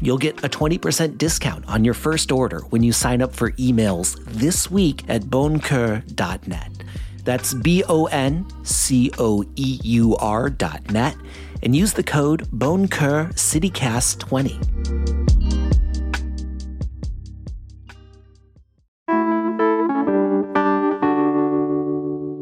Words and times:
You'll 0.00 0.18
get 0.18 0.44
a 0.44 0.48
20% 0.48 1.18
discount 1.18 1.66
on 1.68 1.84
your 1.84 1.94
first 1.94 2.30
order 2.30 2.60
when 2.70 2.82
you 2.82 2.92
sign 2.92 3.22
up 3.22 3.34
for 3.34 3.52
emails 3.52 4.22
this 4.26 4.70
week 4.70 5.02
at 5.08 5.22
boncoeur.net. 5.22 6.70
That's 7.24 7.54
B 7.54 7.82
O 7.88 8.04
N 8.06 8.46
C 8.62 9.10
O 9.18 9.44
E 9.56 9.80
U 9.82 10.16
R 10.16 10.48
dot 10.48 10.90
net 10.92 11.16
and 11.62 11.74
use 11.74 11.92
the 11.94 12.02
code 12.02 12.48
BonCoeur 12.50 13.32
CityCast20. 13.34 15.26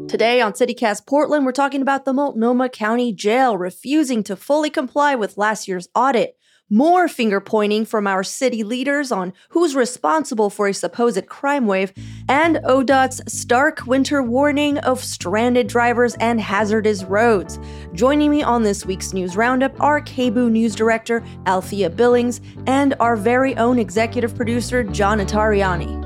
Today 0.09 0.39
on 0.39 0.53
CityCast 0.53 1.07
Portland, 1.07 1.45
we're 1.45 1.51
talking 1.51 1.81
about 1.81 2.05
the 2.05 2.13
Multnomah 2.13 2.69
County 2.69 3.11
Jail 3.11 3.57
refusing 3.57 4.23
to 4.23 4.35
fully 4.35 4.69
comply 4.69 5.15
with 5.15 5.37
last 5.37 5.67
year's 5.67 5.89
audit. 5.95 6.37
More 6.71 7.07
finger 7.07 7.39
pointing 7.39 7.85
from 7.85 8.07
our 8.07 8.23
city 8.23 8.63
leaders 8.63 9.11
on 9.11 9.33
who's 9.49 9.75
responsible 9.75 10.49
for 10.49 10.67
a 10.67 10.73
supposed 10.73 11.27
crime 11.27 11.67
wave, 11.67 11.93
and 12.27 12.55
ODOT's 12.65 13.21
stark 13.31 13.85
winter 13.85 14.23
warning 14.23 14.79
of 14.79 15.03
stranded 15.03 15.67
drivers 15.67 16.15
and 16.15 16.41
hazardous 16.41 17.03
roads. 17.03 17.59
Joining 17.93 18.31
me 18.31 18.41
on 18.41 18.63
this 18.63 18.83
week's 18.83 19.13
news 19.13 19.37
roundup 19.37 19.79
are 19.79 20.01
KBOO 20.01 20.49
News 20.49 20.73
Director 20.73 21.23
Althea 21.45 21.87
Billings 21.87 22.41
and 22.65 22.95
our 22.99 23.15
very 23.15 23.55
own 23.57 23.77
executive 23.77 24.35
producer 24.35 24.83
John 24.83 25.19
Notarianni. 25.19 26.03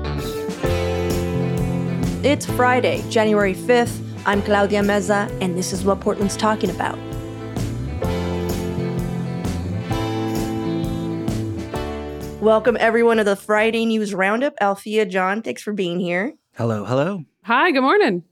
It's 2.22 2.44
Friday, 2.44 3.02
January 3.08 3.54
5th. 3.54 3.98
I'm 4.26 4.42
Claudia 4.42 4.82
Meza, 4.82 5.30
and 5.40 5.56
this 5.56 5.72
is 5.72 5.84
what 5.84 6.00
Portland's 6.00 6.36
talking 6.36 6.68
about. 6.68 6.98
Welcome, 12.40 12.78
everyone, 12.80 13.18
to 13.18 13.24
the 13.24 13.36
Friday 13.36 13.84
News 13.84 14.14
Roundup. 14.14 14.54
Althea, 14.62 15.04
John, 15.04 15.42
thanks 15.42 15.60
for 15.60 15.74
being 15.74 16.00
here. 16.00 16.32
Hello, 16.56 16.86
hello. 16.86 17.26
Hi, 17.42 17.70
good 17.70 17.82
morning. 17.82 18.24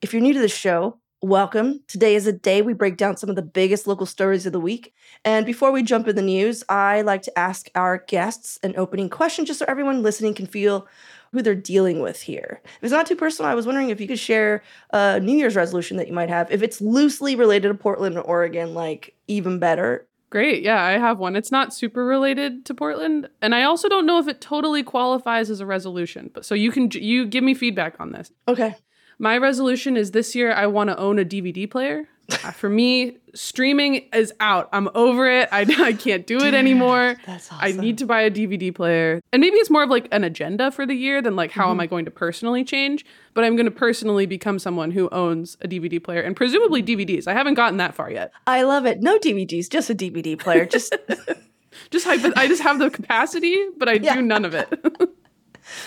If 0.00 0.14
you're 0.14 0.22
new 0.22 0.32
to 0.32 0.40
the 0.40 0.48
show, 0.48 0.96
welcome. 1.20 1.82
Today 1.86 2.14
is 2.14 2.26
a 2.26 2.32
day 2.32 2.62
we 2.62 2.72
break 2.72 2.96
down 2.96 3.18
some 3.18 3.28
of 3.28 3.36
the 3.36 3.42
biggest 3.42 3.86
local 3.86 4.06
stories 4.06 4.46
of 4.46 4.54
the 4.54 4.60
week. 4.60 4.94
And 5.26 5.44
before 5.44 5.72
we 5.72 5.82
jump 5.82 6.08
in 6.08 6.16
the 6.16 6.22
news, 6.22 6.64
I 6.70 7.02
like 7.02 7.20
to 7.24 7.38
ask 7.38 7.68
our 7.74 7.98
guests 7.98 8.58
an 8.62 8.72
opening 8.78 9.10
question 9.10 9.44
just 9.44 9.58
so 9.58 9.66
everyone 9.68 10.02
listening 10.02 10.32
can 10.32 10.46
feel 10.46 10.88
who 11.32 11.42
they're 11.42 11.54
dealing 11.54 12.00
with 12.00 12.22
here. 12.22 12.62
If 12.64 12.84
it's 12.84 12.92
not 12.92 13.04
too 13.04 13.14
personal, 13.14 13.50
I 13.50 13.54
was 13.54 13.66
wondering 13.66 13.90
if 13.90 14.00
you 14.00 14.08
could 14.08 14.18
share 14.18 14.62
a 14.88 15.20
New 15.20 15.36
Year's 15.36 15.54
resolution 15.54 15.98
that 15.98 16.08
you 16.08 16.14
might 16.14 16.30
have. 16.30 16.50
If 16.50 16.62
it's 16.62 16.80
loosely 16.80 17.36
related 17.36 17.68
to 17.68 17.74
Portland 17.74 18.16
or 18.16 18.22
Oregon, 18.22 18.72
like 18.72 19.14
even 19.28 19.58
better. 19.58 20.06
Great. 20.30 20.62
Yeah, 20.62 20.82
I 20.82 20.92
have 20.92 21.18
one. 21.18 21.34
It's 21.34 21.50
not 21.50 21.74
super 21.74 22.04
related 22.06 22.64
to 22.66 22.74
Portland, 22.74 23.28
and 23.42 23.52
I 23.52 23.64
also 23.64 23.88
don't 23.88 24.06
know 24.06 24.20
if 24.20 24.28
it 24.28 24.40
totally 24.40 24.84
qualifies 24.84 25.50
as 25.50 25.58
a 25.60 25.66
resolution. 25.66 26.30
But 26.32 26.44
so 26.44 26.54
you 26.54 26.70
can 26.70 26.88
you 26.92 27.26
give 27.26 27.42
me 27.42 27.52
feedback 27.52 27.96
on 27.98 28.12
this. 28.12 28.30
Okay. 28.46 28.76
My 29.18 29.36
resolution 29.36 29.96
is 29.96 30.12
this 30.12 30.34
year 30.34 30.52
I 30.52 30.66
want 30.66 30.88
to 30.88 30.96
own 30.96 31.18
a 31.18 31.24
DVD 31.24 31.70
player. 31.70 32.08
For 32.54 32.68
me, 32.68 33.18
streaming 33.34 34.06
is 34.12 34.32
out. 34.40 34.68
I'm 34.72 34.88
over 34.94 35.28
it. 35.30 35.48
I, 35.52 35.60
I 35.78 35.92
can't 35.92 36.26
do 36.26 36.38
it 36.38 36.54
anymore. 36.54 37.16
That's 37.26 37.50
awesome. 37.52 37.58
I 37.60 37.72
need 37.80 37.98
to 37.98 38.06
buy 38.06 38.22
a 38.22 38.30
DVD 38.30 38.74
player. 38.74 39.20
And 39.32 39.40
maybe 39.40 39.56
it's 39.56 39.70
more 39.70 39.82
of 39.82 39.90
like 39.90 40.08
an 40.12 40.24
agenda 40.24 40.70
for 40.70 40.86
the 40.86 40.94
year 40.94 41.20
than 41.22 41.36
like 41.36 41.50
how 41.50 41.64
Mm-hmm. 41.64 41.70
am 41.72 41.80
I 41.80 41.86
going 41.86 42.04
to 42.06 42.10
personally 42.10 42.64
change. 42.64 43.04
But 43.34 43.44
I'm 43.44 43.54
going 43.56 43.66
to 43.66 43.70
personally 43.70 44.26
become 44.26 44.58
someone 44.58 44.90
who 44.90 45.08
owns 45.10 45.56
a 45.60 45.68
DVD 45.68 46.02
player 46.02 46.20
and 46.20 46.34
presumably 46.34 46.82
DVDs. 46.82 47.26
I 47.28 47.32
haven't 47.34 47.54
gotten 47.54 47.76
that 47.78 47.94
far 47.94 48.10
yet. 48.10 48.32
I 48.46 48.62
love 48.62 48.86
it. 48.86 49.00
No 49.00 49.18
DVDs, 49.18 49.68
just 49.70 49.88
a 49.90 49.94
DVD 49.94 50.38
player. 50.38 50.66
Just 50.66 50.94
Just 51.90 52.04
hypo- 52.04 52.32
I 52.36 52.48
just 52.48 52.62
have 52.62 52.78
the 52.80 52.90
capacity, 52.90 53.56
but 53.78 53.88
I 53.88 53.92
Yeah. 53.94 54.16
do 54.16 54.22
none 54.22 54.44
of 54.44 54.54
it. 54.54 54.68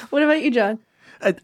what 0.10 0.24
about 0.24 0.42
you, 0.42 0.50
John? 0.50 0.80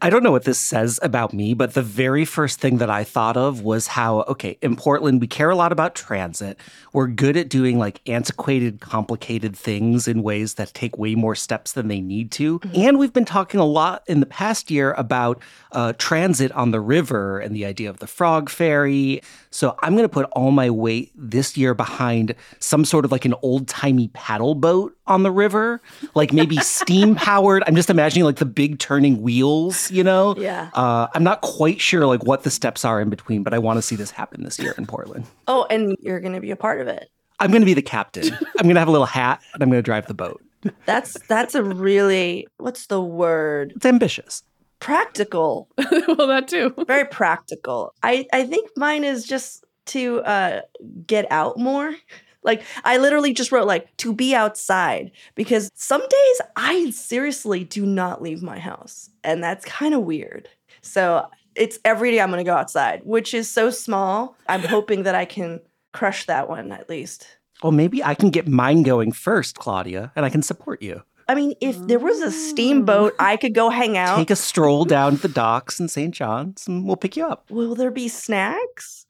I, 0.02 0.10
don't 0.10 0.22
know 0.22 0.30
what 0.30 0.44
this 0.44 0.58
says 0.58 0.98
about 1.02 1.32
me, 1.32 1.54
but 1.54 1.74
the 1.74 1.82
very 1.82 2.24
first 2.24 2.60
thing 2.60 2.78
that 2.78 2.90
I 2.90 3.04
thought 3.04 3.36
of 3.36 3.62
was 3.62 3.86
how, 3.86 4.22
okay, 4.22 4.58
in 4.62 4.76
Portland, 4.76 5.20
we 5.20 5.26
care 5.26 5.50
a 5.50 5.56
lot 5.56 5.72
about 5.72 5.94
transit. 5.94 6.58
We're 6.92 7.06
good 7.06 7.36
at 7.36 7.48
doing 7.48 7.78
like 7.78 8.00
antiquated, 8.08 8.80
complicated 8.80 9.56
things 9.56 10.06
in 10.06 10.22
ways 10.22 10.54
that 10.54 10.74
take 10.74 10.98
way 10.98 11.14
more 11.14 11.34
steps 11.34 11.72
than 11.72 11.88
they 11.88 12.00
need 12.00 12.30
to. 12.32 12.60
And 12.74 12.98
we've 12.98 13.12
been 13.12 13.24
talking 13.24 13.60
a 13.60 13.64
lot 13.64 14.02
in 14.06 14.20
the 14.20 14.26
past 14.26 14.70
year 14.70 14.92
about 14.92 15.40
uh, 15.72 15.92
transit 15.98 16.52
on 16.52 16.70
the 16.70 16.80
river 16.80 17.38
and 17.38 17.54
the 17.54 17.64
idea 17.64 17.90
of 17.90 17.98
the 17.98 18.06
frog 18.06 18.50
ferry. 18.50 19.22
So 19.52 19.76
I'm 19.80 19.94
going 19.94 20.04
to 20.04 20.08
put 20.08 20.26
all 20.32 20.52
my 20.52 20.70
weight 20.70 21.12
this 21.16 21.56
year 21.56 21.74
behind 21.74 22.34
some 22.60 22.84
sort 22.84 23.04
of 23.04 23.10
like 23.10 23.24
an 23.24 23.34
old 23.42 23.66
timey 23.66 24.08
paddle 24.08 24.54
boat 24.54 24.96
on 25.08 25.24
the 25.24 25.30
river, 25.30 25.82
like 26.14 26.32
maybe 26.32 26.56
steam 26.60 27.16
powered. 27.16 27.64
I'm 27.66 27.74
just 27.74 27.90
imagining 27.90 28.24
like 28.24 28.36
the 28.36 28.46
big 28.46 28.78
turning 28.78 29.22
wheels, 29.22 29.90
you 29.90 30.04
know? 30.04 30.36
Yeah. 30.38 30.70
Uh, 30.74 31.08
I'm 31.14 31.24
not 31.24 31.40
quite 31.40 31.80
sure 31.80 32.06
like 32.06 32.24
what 32.24 32.44
the 32.44 32.50
steps 32.50 32.84
are 32.84 33.00
in 33.00 33.10
between, 33.10 33.42
but 33.42 33.52
I 33.52 33.58
want 33.58 33.78
to 33.78 33.82
see 33.82 33.96
this 33.96 34.12
happen 34.12 34.44
this 34.44 34.58
year 34.58 34.74
in 34.78 34.86
Portland. 34.86 35.26
Oh, 35.48 35.66
and 35.68 35.96
you're 36.00 36.20
going 36.20 36.34
to 36.34 36.40
be 36.40 36.52
a 36.52 36.56
part 36.56 36.80
of 36.80 36.86
it. 36.86 37.10
I'm 37.40 37.50
going 37.50 37.62
to 37.62 37.66
be 37.66 37.74
the 37.74 37.82
captain. 37.82 38.32
I'm 38.32 38.64
going 38.64 38.74
to 38.74 38.80
have 38.80 38.88
a 38.88 38.92
little 38.92 39.06
hat 39.06 39.42
and 39.54 39.62
I'm 39.62 39.68
going 39.70 39.78
to 39.78 39.82
drive 39.82 40.06
the 40.06 40.14
boat. 40.14 40.40
That's 40.84 41.16
that's 41.26 41.54
a 41.54 41.62
really 41.62 42.46
what's 42.58 42.86
the 42.86 43.00
word? 43.00 43.72
It's 43.76 43.86
ambitious. 43.86 44.42
Practical. 44.80 45.68
well, 46.08 46.26
that 46.26 46.48
too. 46.48 46.74
Very 46.86 47.06
practical. 47.06 47.94
I 48.02 48.26
I 48.32 48.44
think 48.44 48.70
mine 48.76 49.04
is 49.04 49.26
just 49.26 49.64
to 49.86 50.20
uh 50.20 50.60
get 51.06 51.30
out 51.30 51.58
more. 51.58 51.94
Like 52.42 52.62
I 52.84 52.96
literally 52.96 53.34
just 53.34 53.52
wrote 53.52 53.66
like 53.66 53.94
to 53.98 54.14
be 54.14 54.34
outside 54.34 55.12
because 55.34 55.70
some 55.74 56.00
days 56.00 56.40
I 56.56 56.90
seriously 56.90 57.64
do 57.64 57.84
not 57.84 58.22
leave 58.22 58.42
my 58.42 58.58
house 58.58 59.10
and 59.22 59.44
that's 59.44 59.64
kind 59.66 59.94
of 59.94 60.02
weird. 60.02 60.48
So 60.80 61.28
it's 61.54 61.78
every 61.84 62.10
day 62.10 62.20
I'm 62.20 62.30
going 62.30 62.42
to 62.42 62.50
go 62.50 62.56
outside, 62.56 63.02
which 63.04 63.34
is 63.34 63.50
so 63.50 63.70
small. 63.70 64.36
I'm 64.48 64.62
hoping 64.76 65.02
that 65.02 65.14
I 65.14 65.26
can 65.26 65.60
crush 65.92 66.24
that 66.26 66.48
one 66.48 66.72
at 66.72 66.88
least. 66.88 67.26
Well, 67.62 67.72
maybe 67.72 68.02
I 68.02 68.14
can 68.14 68.30
get 68.30 68.48
mine 68.48 68.82
going 68.82 69.12
first, 69.12 69.56
Claudia, 69.56 70.12
and 70.16 70.24
I 70.24 70.30
can 70.30 70.42
support 70.42 70.80
you. 70.80 71.02
I 71.30 71.34
mean, 71.36 71.54
if 71.60 71.78
there 71.86 72.00
was 72.00 72.20
a 72.22 72.32
steamboat, 72.32 73.14
I 73.20 73.36
could 73.36 73.54
go 73.54 73.70
hang 73.70 73.96
out. 73.96 74.16
Take 74.16 74.32
a 74.32 74.36
stroll 74.36 74.84
down 74.84 75.14
to 75.14 75.22
the 75.22 75.28
docks 75.28 75.78
in 75.78 75.86
St. 75.86 76.12
John's 76.12 76.66
and 76.66 76.84
we'll 76.84 76.96
pick 76.96 77.16
you 77.16 77.24
up. 77.24 77.48
Will 77.48 77.76
there 77.76 77.92
be 77.92 78.08
snacks? 78.08 79.06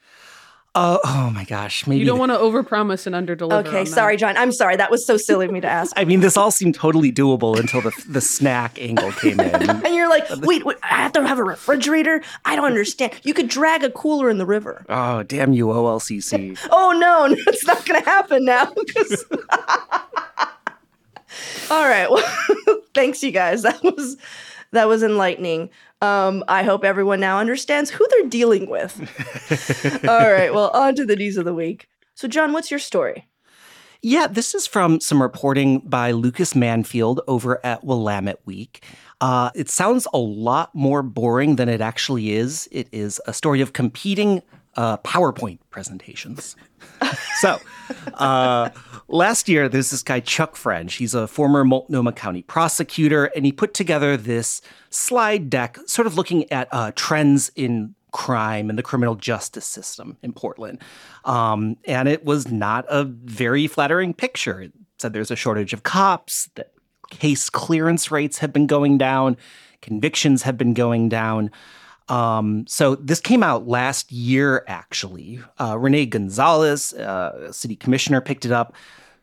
Uh, 0.75 0.99
oh 1.03 1.31
my 1.35 1.45
gosh. 1.45 1.87
Maybe 1.87 2.01
You 2.01 2.07
don't 2.07 2.19
want 2.19 2.31
to 2.31 2.37
overpromise 2.37 3.07
and 3.07 3.17
underdeliver. 3.17 3.67
Okay, 3.67 3.79
on 3.79 3.85
that. 3.85 3.91
sorry, 3.91 4.19
John. 4.19 4.37
I'm 4.37 4.53
sorry. 4.53 4.77
That 4.77 4.91
was 4.91 5.07
so 5.07 5.17
silly 5.17 5.47
of 5.47 5.53
me 5.53 5.63
to 5.63 5.67
ask. 5.67 5.95
I 5.97 6.05
mean, 6.05 6.21
this 6.21 6.37
all 6.37 6.51
seemed 6.51 6.75
totally 6.75 7.11
doable 7.11 7.59
until 7.59 7.81
the, 7.81 7.91
the 8.07 8.21
snack 8.21 8.79
angle 8.79 9.13
came 9.13 9.41
in. 9.41 9.71
And 9.91 9.95
you're 9.95 10.11
like, 10.11 10.29
wait, 10.43 10.67
wait, 10.67 10.77
I 10.83 10.97
have 10.97 11.13
to 11.15 11.27
have 11.27 11.39
a 11.39 11.45
refrigerator? 11.45 12.23
I 12.45 12.55
don't 12.55 12.67
understand. 12.67 13.15
You 13.23 13.33
could 13.33 13.49
drag 13.49 13.83
a 13.83 13.91
cooler 13.91 14.29
in 14.29 14.37
the 14.37 14.45
river. 14.45 14.85
Oh, 14.91 15.23
damn 15.23 15.55
you, 15.55 15.69
OLCC. 15.69 16.59
Oh, 16.71 16.93
no, 16.93 17.27
no 17.27 17.37
it's 17.47 17.67
not 17.67 17.85
going 17.87 18.03
to 18.03 18.09
happen 18.09 18.45
now. 18.45 18.73
All 21.71 21.87
right. 21.87 22.11
Well, 22.11 22.25
thanks, 22.95 23.23
you 23.23 23.31
guys. 23.31 23.63
That 23.63 23.83
was 23.83 24.17
that 24.73 24.89
was 24.89 25.03
enlightening. 25.03 25.71
Um, 26.03 26.45
I 26.49 26.63
hope 26.63 26.85
everyone 26.85 27.21
now 27.21 27.39
understands 27.39 27.91
who 27.91 28.07
they're 28.11 28.29
dealing 28.29 28.71
with. 28.71 28.99
All 30.09 30.33
right. 30.33 30.53
Well, 30.53 30.71
on 30.71 30.95
to 30.97 31.05
the 31.05 31.17
news 31.17 31.37
of 31.37 31.45
the 31.45 31.55
week. 31.55 31.89
So, 32.15 32.29
John, 32.29 32.53
what's 32.53 32.71
your 32.71 32.81
story? 32.81 33.27
Yeah, 34.03 34.27
this 34.27 34.55
is 34.55 34.67
from 34.67 35.01
some 35.01 35.21
reporting 35.21 35.81
by 35.81 36.13
Lucas 36.13 36.55
Manfield 36.55 37.21
over 37.29 37.65
at 37.65 37.85
Willamette 37.85 38.41
Week. 38.47 38.83
Uh, 39.21 39.51
it 39.55 39.69
sounds 39.69 40.07
a 40.15 40.19
lot 40.19 40.75
more 40.75 41.03
boring 41.03 41.57
than 41.57 41.69
it 41.69 41.83
actually 41.83 42.33
is. 42.33 42.67
It 42.73 42.89
is 42.93 43.21
a 43.27 43.35
story 43.35 43.61
of 43.61 43.75
competing 43.75 44.43
uh, 44.77 44.99
PowerPoint 44.99 45.59
presentations. 45.71 46.57
so, 47.41 47.59
uh, 48.15 48.71
last 49.09 49.49
year, 49.49 49.69
there's 49.69 49.91
this 49.91 50.03
guy, 50.03 50.21
Chuck 50.21 50.57
French. 50.57 50.95
He's 50.95 51.15
a 51.15 51.27
former 51.27 51.65
Multnomah 51.65 52.13
County 52.13 52.43
prosecutor, 52.43 53.27
and 53.37 53.45
he 53.45 53.53
put 53.53 53.75
together 53.75 54.17
this 54.17 54.61
slide 54.91 55.51
deck, 55.51 55.79
sort 55.87 56.07
of 56.07 56.17
looking 56.17 56.51
at 56.53 56.69
uh, 56.73 56.93
trends 56.95 57.51
in 57.57 57.95
crime 58.13 58.69
and 58.69 58.79
the 58.79 58.83
criminal 58.83 59.15
justice 59.15 59.67
system 59.67 60.17
in 60.23 60.33
Portland. 60.33 60.79
Um, 61.25 61.77
and 61.85 62.09
it 62.09 62.25
was 62.25 62.51
not 62.51 62.85
a 62.89 63.05
very 63.05 63.67
flattering 63.67 64.15
picture. 64.15 64.63
It 64.63 64.73
said 64.99 65.13
there's 65.13 65.31
a 65.31 65.37
shortage 65.37 65.73
of 65.73 65.83
cops, 65.83 66.49
that 66.57 66.73
case 67.11 67.51
clearance 67.51 68.11
rates 68.11 68.39
have 68.39 68.53
been 68.53 68.67
going 68.67 68.99
down, 68.99 69.37
convictions 69.83 70.43
have 70.43 70.57
been 70.57 70.75
going 70.75 71.09
down. 71.09 71.51
Um, 72.11 72.67
so 72.67 72.97
this 72.97 73.21
came 73.21 73.43
out 73.43 73.69
last 73.69 74.11
year, 74.11 74.65
actually. 74.67 75.41
Uh, 75.61 75.79
Rene 75.79 76.07
Gonzalez, 76.07 76.93
uh, 76.93 77.53
city 77.53 77.77
commissioner, 77.77 78.21
picked 78.21 78.45
it 78.45 78.53
up, 78.53 78.75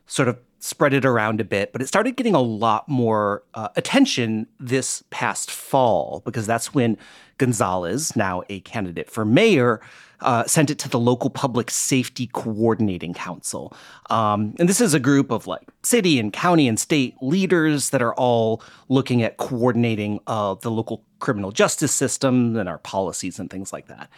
sort 0.07 0.29
of 0.29 0.39
spread 0.59 0.93
it 0.93 1.05
around 1.05 1.39
a 1.39 1.43
bit, 1.43 1.71
but 1.71 1.81
it 1.81 1.87
started 1.87 2.15
getting 2.15 2.35
a 2.35 2.41
lot 2.41 2.87
more 2.89 3.43
uh, 3.53 3.69
attention 3.75 4.47
this 4.59 5.03
past 5.09 5.51
fall 5.51 6.21
because 6.25 6.47
that's 6.47 6.73
when 6.73 6.97
Gonzalez, 7.37 8.15
now 8.15 8.43
a 8.49 8.59
candidate 8.61 9.09
for 9.09 9.23
mayor, 9.23 9.81
uh, 10.21 10.45
sent 10.45 10.69
it 10.69 10.79
to 10.79 10.89
the 10.89 10.99
local 10.99 11.29
public 11.29 11.69
safety 11.69 12.27
coordinating 12.33 13.13
council. 13.13 13.75
Um, 14.09 14.55
and 14.57 14.67
this 14.67 14.81
is 14.81 14.93
a 14.93 14.99
group 14.99 15.31
of 15.31 15.45
like 15.45 15.67
city 15.83 16.19
and 16.19 16.33
county 16.33 16.67
and 16.67 16.79
state 16.79 17.15
leaders 17.21 17.91
that 17.91 18.01
are 18.01 18.15
all 18.15 18.63
looking 18.89 19.21
at 19.21 19.37
coordinating 19.37 20.19
uh, 20.25 20.55
the 20.55 20.71
local 20.71 21.03
criminal 21.19 21.51
justice 21.51 21.93
system 21.93 22.55
and 22.55 22.67
our 22.67 22.79
policies 22.79 23.39
and 23.39 23.49
things 23.49 23.71
like 23.71 23.87
that. 23.87 24.09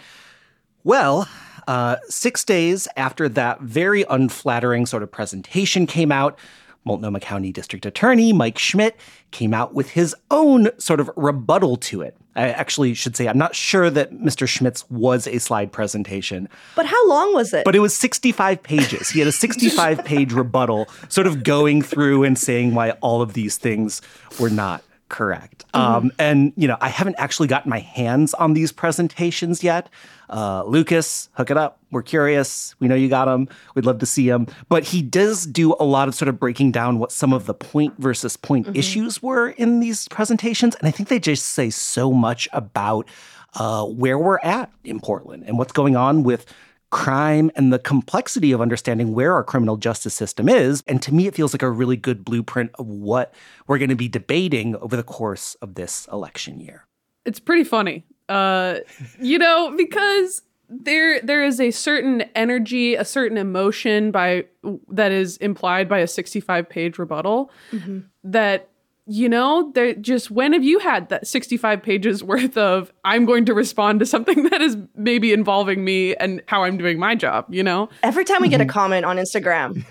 Well, 0.89 1.30
uh, 1.68 1.97
six 2.07 2.44
days 2.44 2.88
after 2.97 3.30
that 3.30 3.62
very 3.62 4.06
unflattering 4.09 4.88
sort 4.88 5.03
of 5.03 5.12
presentation 5.12 5.86
came 5.86 6.12
out, 6.12 6.39
Multnomah 6.83 7.19
County 7.19 7.51
District 7.51 7.86
Attorney 7.86 8.33
Mike 8.33 8.57
Schmidt 8.57 8.97
came 9.30 9.53
out 9.53 9.75
with 9.75 9.91
his 9.91 10.15
own 10.31 10.69
sort 10.80 11.00
of 11.00 11.12
rebuttal 11.15 11.77
to 11.77 12.01
it. 12.01 12.18
I 12.36 12.50
actually 12.50 12.95
should 12.95 13.15
say 13.15 13.27
I'm 13.27 13.38
not 13.38 13.53
sure 13.53 13.91
that 13.91 14.13
Mr. 14.13 14.47
Schmidt's 14.47 14.89
was 14.89 15.27
a 15.27 15.38
slide 15.38 15.71
presentation. 15.71 16.50
But 16.75 16.88
how 16.88 17.07
long 17.07 17.35
was 17.35 17.53
it? 17.53 17.65
But 17.65 17.75
it 17.75 17.81
was 17.81 17.95
65 17.95 18.63
pages. 18.63 19.12
He 19.12 19.19
had 19.19 19.27
a 19.27 19.31
65 19.31 20.03
page 20.03 20.33
rebuttal, 20.33 20.88
sort 21.07 21.27
of 21.27 21.44
going 21.44 21.83
through 21.83 22.24
and 22.24 22.35
saying 22.35 22.74
why 22.74 22.94
all 23.01 23.21
of 23.21 23.33
these 23.33 23.57
things 23.57 24.01
were 24.39 24.50
not 24.50 24.83
correct. 25.09 25.65
Mm-hmm. 25.73 25.95
Um, 25.95 26.11
and, 26.17 26.53
you 26.56 26.67
know, 26.67 26.77
I 26.79 26.89
haven't 26.89 27.15
actually 27.17 27.47
gotten 27.47 27.69
my 27.69 27.79
hands 27.79 28.33
on 28.35 28.53
these 28.53 28.71
presentations 28.71 29.63
yet. 29.63 29.89
Uh, 30.29 30.63
Lucas, 30.63 31.29
hook 31.33 31.50
it 31.50 31.57
up. 31.57 31.79
We're 31.91 32.03
curious. 32.03 32.75
We 32.79 32.88
know 32.88 32.95
you 32.95 33.09
got 33.09 33.25
them. 33.25 33.50
We'd 33.75 33.85
love 33.85 34.00
to 34.00 34.06
see 34.06 34.29
them. 34.29 34.47
But 34.69 34.83
he 34.83 35.01
does 35.01 35.45
do 35.45 35.75
a 35.79 35.83
lot 35.83 36.07
of 36.07 36.15
sort 36.15 36.29
of 36.29 36.39
breaking 36.39 36.71
down 36.71 37.00
what 37.00 37.11
some 37.11 37.33
of 37.33 37.47
the 37.47 37.53
point 37.53 37.95
versus 37.97 38.38
point 38.38 38.67
mm-hmm. 38.67 38.75
issues 38.75 39.21
were 39.23 39.50
in 39.50 39.79
these 39.79 40.07
presentations. 40.07 40.75
And 40.75 40.88
I 40.88 40.91
think 40.91 41.09
they 41.09 41.19
just 41.19 41.47
say 41.47 41.69
so 41.71 42.11
much 42.11 42.47
about 42.53 43.07
uh, 43.56 43.85
where 43.85 44.19
we're 44.19 44.39
at 44.39 44.71
in 44.83 45.00
Portland 45.00 45.44
and 45.47 45.57
what's 45.57 45.73
going 45.73 45.95
on 45.95 46.23
with 46.23 46.45
crime 46.89 47.51
and 47.56 47.71
the 47.71 47.80
complexity 47.80 48.51
of 48.51 48.62
understanding 48.62 49.13
where 49.13 49.33
our 49.33 49.44
criminal 49.44 49.77
justice 49.77 50.13
system 50.13 50.50
is. 50.50 50.83
And 50.88 51.01
to 51.03 51.13
me, 51.13 51.27
it 51.27 51.36
feels 51.36 51.53
like 51.53 51.62
a 51.62 51.69
really 51.69 51.97
good 51.97 52.25
blueprint 52.25 52.71
of 52.80 52.88
what 52.88 53.33
we're 53.68 53.77
going 53.77 53.89
to 53.89 53.95
be 53.95 54.07
debating 54.07 54.75
over 54.77 54.95
the 54.95 55.03
course 55.03 55.56
of 55.56 55.75
this 55.75 56.07
election 56.12 56.59
year. 56.59 56.86
It's 57.25 57.39
pretty 57.39 57.63
funny, 57.63 58.06
uh, 58.27 58.77
you 59.19 59.38
know, 59.38 59.74
because 59.77 60.41
there 60.69 61.19
there 61.21 61.44
is 61.44 61.59
a 61.59 61.71
certain 61.71 62.21
energy, 62.36 62.95
a 62.95 63.06
certain 63.06 63.38
emotion 63.38 64.12
by 64.12 64.45
that 64.88 65.12
is 65.12 65.38
implied 65.38 65.89
by 65.89 66.00
a 66.00 66.07
65 66.07 66.69
page 66.69 66.97
rebuttal 66.97 67.51
mm-hmm. 67.71 68.00
that 68.24 68.69
you 69.09 69.27
know, 69.27 69.71
they 69.73 69.95
just 69.95 70.29
when 70.29 70.53
have 70.53 70.63
you 70.63 70.77
had 70.77 71.09
that 71.09 71.25
65 71.25 71.81
pages 71.81 72.23
worth 72.23 72.56
of 72.57 72.94
I'm 73.03 73.25
going 73.25 73.45
to 73.45 73.53
respond 73.53 74.00
to 74.01 74.06
something 74.06 74.44
that 74.50 74.61
is 74.61 74.77
maybe 74.95 75.33
involving 75.33 75.83
me 75.83 76.15
and 76.15 76.44
how 76.47 76.63
I'm 76.63 76.77
doing 76.77 77.00
my 77.00 77.15
job, 77.15 77.45
you 77.50 77.63
know? 77.63 77.89
Every 78.03 78.23
time 78.23 78.41
we 78.41 78.50
get 78.50 78.61
a 78.61 78.65
mm-hmm. 78.65 78.71
comment 78.71 79.06
on 79.06 79.17
Instagram. 79.17 79.83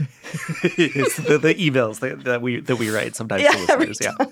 it's 0.78 1.16
the, 1.16 1.38
the 1.38 1.54
emails 1.54 1.98
that, 2.00 2.24
that, 2.24 2.42
we 2.42 2.60
that 2.60 2.76
we 2.76 2.90
write 2.90 3.16
sometimes 3.16 3.42
yeah, 3.42 3.50
to 3.50 3.76
listeners, 3.76 3.98
yeah. 4.00 4.26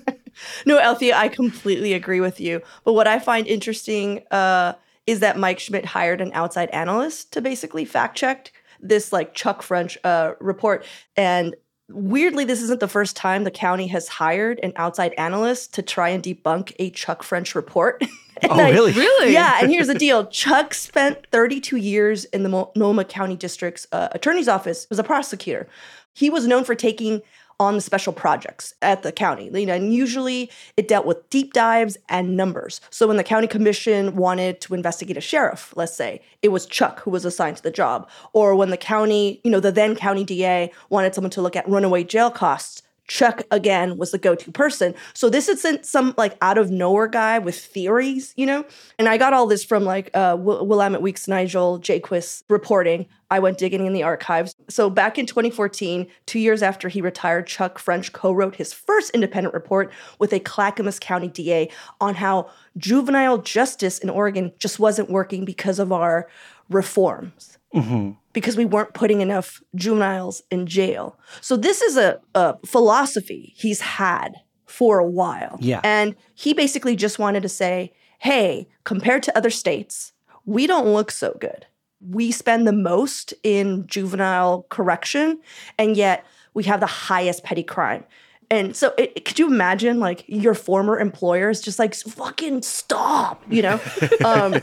No, 0.65 0.79
Althea, 0.79 1.17
I 1.17 1.27
completely 1.29 1.93
agree 1.93 2.21
with 2.21 2.39
you. 2.39 2.61
But 2.83 2.93
what 2.93 3.07
I 3.07 3.19
find 3.19 3.47
interesting 3.47 4.23
uh, 4.31 4.73
is 5.07 5.19
that 5.19 5.37
Mike 5.37 5.59
Schmidt 5.59 5.83
hired 5.83 6.21
an 6.21 6.31
outside 6.33 6.69
analyst 6.69 7.33
to 7.33 7.41
basically 7.41 7.85
fact 7.85 8.17
check 8.17 8.53
this 8.79 9.11
like 9.11 9.33
Chuck 9.33 9.63
French 9.63 9.97
uh, 10.03 10.33
report. 10.39 10.85
And 11.15 11.55
weirdly, 11.89 12.45
this 12.45 12.61
isn't 12.61 12.79
the 12.79 12.87
first 12.87 13.15
time 13.15 13.43
the 13.43 13.51
county 13.51 13.87
has 13.87 14.07
hired 14.07 14.59
an 14.61 14.73
outside 14.75 15.13
analyst 15.17 15.73
to 15.75 15.81
try 15.81 16.09
and 16.09 16.23
debunk 16.23 16.73
a 16.79 16.89
Chuck 16.91 17.23
French 17.23 17.55
report. 17.55 18.03
oh, 18.43 18.59
I, 18.59 18.71
really? 18.71 18.91
Really? 18.91 19.33
Yeah. 19.33 19.59
And 19.61 19.71
here's 19.71 19.87
the 19.87 19.93
deal 19.99 20.25
Chuck 20.27 20.73
spent 20.73 21.25
32 21.31 21.77
years 21.77 22.25
in 22.25 22.43
the 22.43 22.49
Multnomah 22.49 23.05
County 23.05 23.35
District's 23.35 23.87
uh, 23.91 24.09
attorney's 24.11 24.47
office 24.47 24.87
as 24.91 24.99
a 24.99 25.03
prosecutor. 25.03 25.67
He 26.13 26.29
was 26.29 26.47
known 26.47 26.63
for 26.63 26.75
taking 26.75 27.21
on 27.59 27.75
the 27.75 27.81
special 27.81 28.13
projects 28.13 28.73
at 28.81 29.03
the 29.03 29.11
county. 29.11 29.49
You 29.53 29.65
know, 29.65 29.73
and 29.73 29.93
usually 29.93 30.51
it 30.75 30.87
dealt 30.87 31.05
with 31.05 31.29
deep 31.29 31.53
dives 31.53 31.97
and 32.09 32.37
numbers. 32.37 32.81
So 32.89 33.07
when 33.07 33.17
the 33.17 33.23
county 33.23 33.47
commission 33.47 34.15
wanted 34.15 34.61
to 34.61 34.73
investigate 34.73 35.17
a 35.17 35.21
sheriff, 35.21 35.73
let's 35.75 35.95
say, 35.95 36.21
it 36.41 36.49
was 36.49 36.65
Chuck 36.65 37.01
who 37.01 37.11
was 37.11 37.25
assigned 37.25 37.57
to 37.57 37.63
the 37.63 37.71
job. 37.71 38.09
Or 38.33 38.55
when 38.55 38.69
the 38.69 38.77
county, 38.77 39.41
you 39.43 39.51
know, 39.51 39.59
the 39.59 39.71
then 39.71 39.95
county 39.95 40.23
DA 40.23 40.71
wanted 40.89 41.15
someone 41.15 41.31
to 41.31 41.41
look 41.41 41.55
at 41.55 41.67
runaway 41.67 42.03
jail 42.03 42.29
costs, 42.29 42.83
Chuck 43.07 43.43
again 43.51 43.97
was 43.97 44.11
the 44.11 44.17
go-to 44.17 44.51
person. 44.51 44.93
So 45.13 45.29
this 45.29 45.47
isn't 45.47 45.85
some 45.85 46.13
like 46.17 46.37
out 46.41 46.57
of 46.57 46.69
nowhere 46.69 47.07
guy 47.07 47.39
with 47.39 47.57
theories, 47.57 48.33
you 48.35 48.45
know. 48.45 48.65
And 48.99 49.07
I 49.07 49.17
got 49.17 49.33
all 49.33 49.47
this 49.47 49.63
from 49.63 49.85
like 49.85 50.09
uh, 50.13 50.35
Willamette 50.37 51.01
Week's 51.01 51.27
Nigel 51.27 51.79
Jaquiss 51.79 52.43
reporting. 52.49 53.07
I 53.31 53.39
went 53.39 53.57
digging 53.57 53.85
in 53.85 53.93
the 53.93 54.03
archives. 54.03 54.55
So 54.69 54.89
back 54.89 55.17
in 55.17 55.25
2014, 55.25 56.07
two 56.25 56.39
years 56.39 56.61
after 56.61 56.89
he 56.89 57.01
retired, 57.01 57.47
Chuck 57.47 57.79
French 57.79 58.13
co-wrote 58.13 58.55
his 58.55 58.73
first 58.73 59.11
independent 59.11 59.53
report 59.53 59.91
with 60.19 60.33
a 60.33 60.39
Clackamas 60.39 60.99
County 60.99 61.27
DA 61.27 61.69
on 61.99 62.15
how 62.15 62.49
juvenile 62.77 63.37
justice 63.37 63.99
in 63.99 64.09
Oregon 64.09 64.51
just 64.59 64.79
wasn't 64.79 65.09
working 65.09 65.45
because 65.45 65.79
of 65.79 65.91
our 65.91 66.27
reforms. 66.69 67.57
Mm-hmm 67.73 68.11
because 68.37 68.55
we 68.55 68.65
weren't 68.65 68.93
putting 68.93 69.21
enough 69.21 69.63
juveniles 69.73 70.43
in 70.51 70.67
jail. 70.67 71.17
So 71.41 71.57
this 71.57 71.81
is 71.81 71.97
a, 71.97 72.21
a 72.35 72.55
philosophy 72.67 73.55
he's 73.57 73.81
had 73.81 74.35
for 74.67 74.99
a 74.99 75.09
while. 75.09 75.57
Yeah. 75.59 75.81
And 75.83 76.15
he 76.35 76.53
basically 76.53 76.95
just 76.95 77.17
wanted 77.17 77.41
to 77.41 77.49
say, 77.49 77.93
hey, 78.19 78.67
compared 78.83 79.23
to 79.23 79.35
other 79.35 79.49
states, 79.49 80.13
we 80.45 80.67
don't 80.67 80.93
look 80.93 81.09
so 81.09 81.35
good. 81.41 81.65
We 81.99 82.31
spend 82.31 82.67
the 82.67 82.73
most 82.73 83.33
in 83.41 83.87
juvenile 83.87 84.67
correction, 84.69 85.41
and 85.79 85.97
yet 85.97 86.23
we 86.53 86.65
have 86.65 86.79
the 86.79 86.85
highest 86.85 87.43
petty 87.43 87.63
crime. 87.63 88.03
And 88.51 88.75
so, 88.75 88.93
it, 88.99 89.25
could 89.25 89.39
you 89.39 89.47
imagine 89.47 89.99
like 89.99 90.25
your 90.27 90.53
former 90.53 90.99
employer 90.99 91.49
is 91.49 91.59
just 91.59 91.79
like, 91.79 91.95
fucking 91.95 92.61
stop, 92.61 93.43
you 93.49 93.63
know? 93.63 93.79
Um, 94.23 94.61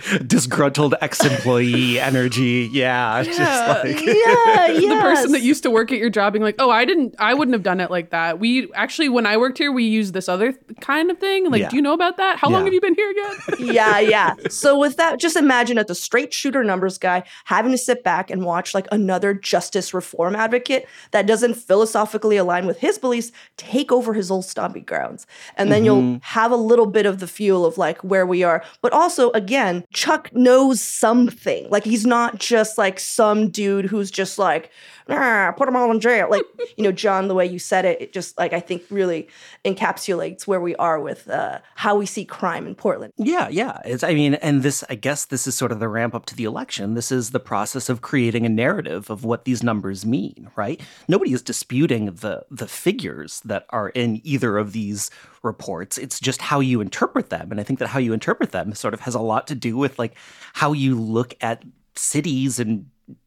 disgruntled 0.26 0.94
ex-employee 1.00 1.98
energy. 1.98 2.68
Yeah, 2.72 3.20
yeah, 3.20 3.22
just 3.22 3.38
like 3.38 4.00
yeah, 4.00 4.66
yes. 4.66 4.80
the 4.80 5.00
person 5.00 5.32
that 5.32 5.42
used 5.42 5.62
to 5.64 5.70
work 5.70 5.92
at 5.92 5.98
your 5.98 6.10
job 6.10 6.32
being 6.32 6.42
like, 6.42 6.56
"Oh, 6.58 6.70
I 6.70 6.84
didn't, 6.84 7.14
I 7.18 7.34
wouldn't 7.34 7.54
have 7.54 7.62
done 7.62 7.80
it 7.80 7.90
like 7.90 8.10
that." 8.10 8.38
We 8.38 8.72
actually, 8.74 9.08
when 9.08 9.26
I 9.26 9.36
worked 9.36 9.58
here, 9.58 9.72
we 9.72 9.84
used 9.84 10.14
this 10.14 10.28
other 10.28 10.52
kind 10.80 11.10
of 11.10 11.18
thing. 11.18 11.50
Like, 11.50 11.60
yeah. 11.60 11.68
do 11.68 11.76
you 11.76 11.82
know 11.82 11.92
about 11.92 12.16
that? 12.16 12.38
How 12.38 12.48
yeah. 12.48 12.56
long 12.56 12.64
have 12.64 12.74
you 12.74 12.80
been 12.80 12.94
here 12.94 13.10
again? 13.10 13.36
yeah, 13.74 13.98
yeah. 13.98 14.34
So 14.48 14.78
with 14.78 14.96
that, 14.96 15.18
just 15.18 15.36
imagine 15.36 15.76
that 15.76 15.88
the 15.88 15.94
straight 15.94 16.32
shooter 16.32 16.64
numbers 16.64 16.98
guy 16.98 17.24
having 17.44 17.72
to 17.72 17.78
sit 17.78 18.04
back 18.04 18.30
and 18.30 18.44
watch 18.44 18.74
like 18.74 18.86
another 18.92 19.34
justice 19.34 19.94
reform 19.94 20.36
advocate 20.36 20.86
that 21.10 21.26
doesn't 21.26 21.54
philosophically 21.54 22.36
align 22.36 22.66
with 22.66 22.78
his 22.78 22.98
beliefs 22.98 23.32
take 23.56 23.92
over 23.92 24.14
his 24.14 24.30
old 24.30 24.44
stomping 24.44 24.84
grounds, 24.84 25.26
and 25.56 25.70
then 25.70 25.84
mm-hmm. 25.84 26.10
you'll 26.12 26.20
have 26.22 26.50
a 26.50 26.56
little 26.56 26.86
bit 26.86 27.06
of 27.06 27.18
the 27.18 27.26
feel 27.26 27.64
of 27.64 27.78
like 27.78 27.98
where 28.02 28.26
we 28.26 28.42
are, 28.42 28.64
but 28.80 28.92
also 28.92 29.30
again 29.32 29.81
Chuck 29.92 30.34
knows 30.34 30.80
something. 30.80 31.68
Like 31.70 31.84
he's 31.84 32.06
not 32.06 32.38
just 32.38 32.78
like 32.78 33.00
some 33.00 33.48
dude 33.48 33.86
who's 33.86 34.10
just 34.10 34.38
like, 34.38 34.70
ah, 35.08 35.52
put 35.56 35.66
them 35.66 35.76
all 35.76 35.90
in 35.90 36.00
jail. 36.00 36.28
Like, 36.30 36.44
you 36.76 36.84
know, 36.84 36.92
John, 36.92 37.28
the 37.28 37.34
way 37.34 37.46
you 37.46 37.58
said 37.58 37.84
it, 37.84 38.00
it 38.00 38.12
just 38.12 38.36
like 38.38 38.52
I 38.52 38.60
think 38.60 38.82
really 38.90 39.28
encapsulates 39.64 40.46
where 40.46 40.60
we 40.60 40.74
are 40.76 41.00
with 41.00 41.28
uh, 41.28 41.60
how 41.74 41.96
we 41.96 42.06
see 42.06 42.24
crime 42.24 42.66
in 42.66 42.74
Portland. 42.74 43.12
Yeah, 43.16 43.48
yeah. 43.48 43.78
It's 43.84 44.04
I 44.04 44.14
mean, 44.14 44.34
and 44.34 44.62
this 44.62 44.84
I 44.88 44.94
guess 44.94 45.26
this 45.26 45.46
is 45.46 45.54
sort 45.54 45.72
of 45.72 45.80
the 45.80 45.88
ramp 45.88 46.14
up 46.14 46.26
to 46.26 46.36
the 46.36 46.44
election. 46.44 46.94
This 46.94 47.12
is 47.12 47.30
the 47.30 47.40
process 47.40 47.88
of 47.88 48.00
creating 48.00 48.46
a 48.46 48.50
narrative 48.50 49.10
of 49.10 49.24
what 49.24 49.44
these 49.44 49.62
numbers 49.62 50.04
mean, 50.06 50.50
right? 50.56 50.80
Nobody 51.08 51.32
is 51.32 51.42
disputing 51.42 52.06
the 52.06 52.44
the 52.50 52.68
figures 52.68 53.40
that 53.44 53.66
are 53.70 53.90
in 53.90 54.20
either 54.24 54.58
of 54.58 54.72
these 54.72 55.10
reports. 55.42 55.98
It's 55.98 56.20
just 56.20 56.40
how 56.40 56.60
you 56.60 56.80
interpret 56.80 57.30
them. 57.30 57.50
And 57.50 57.60
I 57.60 57.64
think 57.64 57.78
that 57.80 57.88
how 57.88 57.98
you 57.98 58.12
interpret 58.12 58.52
them 58.52 58.74
sort 58.74 58.94
of 58.94 59.00
has 59.00 59.14
a 59.14 59.20
lot 59.20 59.46
to 59.48 59.54
do 59.54 59.71
with 59.76 59.98
like 59.98 60.16
how 60.54 60.72
you 60.72 61.00
look 61.00 61.34
at 61.40 61.64
cities 61.94 62.58
and 62.58 62.86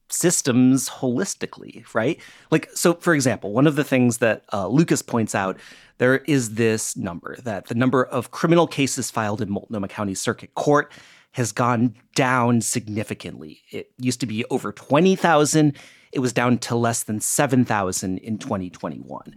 systems 0.10 0.90
holistically, 0.90 1.86
right? 1.94 2.20
Like, 2.52 2.70
so 2.74 2.94
for 2.94 3.14
example, 3.14 3.52
one 3.52 3.68
of 3.68 3.76
the 3.76 3.84
things 3.84 4.20
that 4.20 4.44
uh, 4.54 4.68
Lucas 4.68 5.02
points 5.02 5.36
out, 5.36 5.58
there 5.98 6.18
is 6.20 6.56
this 6.56 6.96
number 6.96 7.38
that 7.44 7.68
the 7.68 7.76
number 7.76 8.06
of 8.06 8.32
criminal 8.32 8.68
cases 8.68 9.12
filed 9.12 9.42
in 9.42 9.50
Multnomah 9.50 9.88
County 9.88 10.16
Circuit 10.16 10.54
Court 10.56 10.92
has 11.32 11.52
gone 11.52 11.96
down 12.16 12.62
significantly. 12.62 13.62
It 13.72 13.92
used 13.98 14.22
to 14.22 14.26
be 14.26 14.46
over 14.46 14.72
20,000. 14.72 15.78
It 16.14 16.20
was 16.20 16.32
down 16.32 16.60
to 16.60 16.76
less 16.76 17.04
than 17.04 17.20
7,000 17.20 18.18
in 18.20 18.38
2021. 18.38 19.36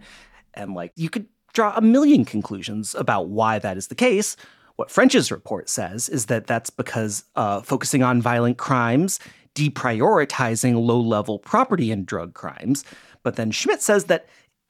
And 0.53 0.73
like 0.73 0.93
you 0.95 1.09
could 1.09 1.27
draw 1.53 1.73
a 1.75 1.81
million 1.81 2.25
conclusions 2.25 2.95
about 2.95 3.27
why 3.27 3.59
that 3.59 3.75
is 3.75 3.87
the 3.87 3.95
case. 3.95 4.37
What 4.79 4.89
French's 4.89 5.29
report 5.29 5.67
says 5.67 6.07
is 6.07 6.27
that 6.27 6.47
that's 6.47 6.69
because 6.69 7.25
uh, 7.35 7.59
focusing 7.59 8.01
on 8.01 8.21
violent 8.21 8.57
crimes, 8.57 9.19
deprioritizing 9.53 10.81
low 10.81 11.01
level 11.01 11.37
property 11.37 11.91
and 11.91 12.05
drug 12.05 12.33
crimes. 12.33 12.85
But 13.21 13.35
then 13.35 13.51
Schmidt 13.51 13.81
says 13.81 14.05
that 14.05 14.27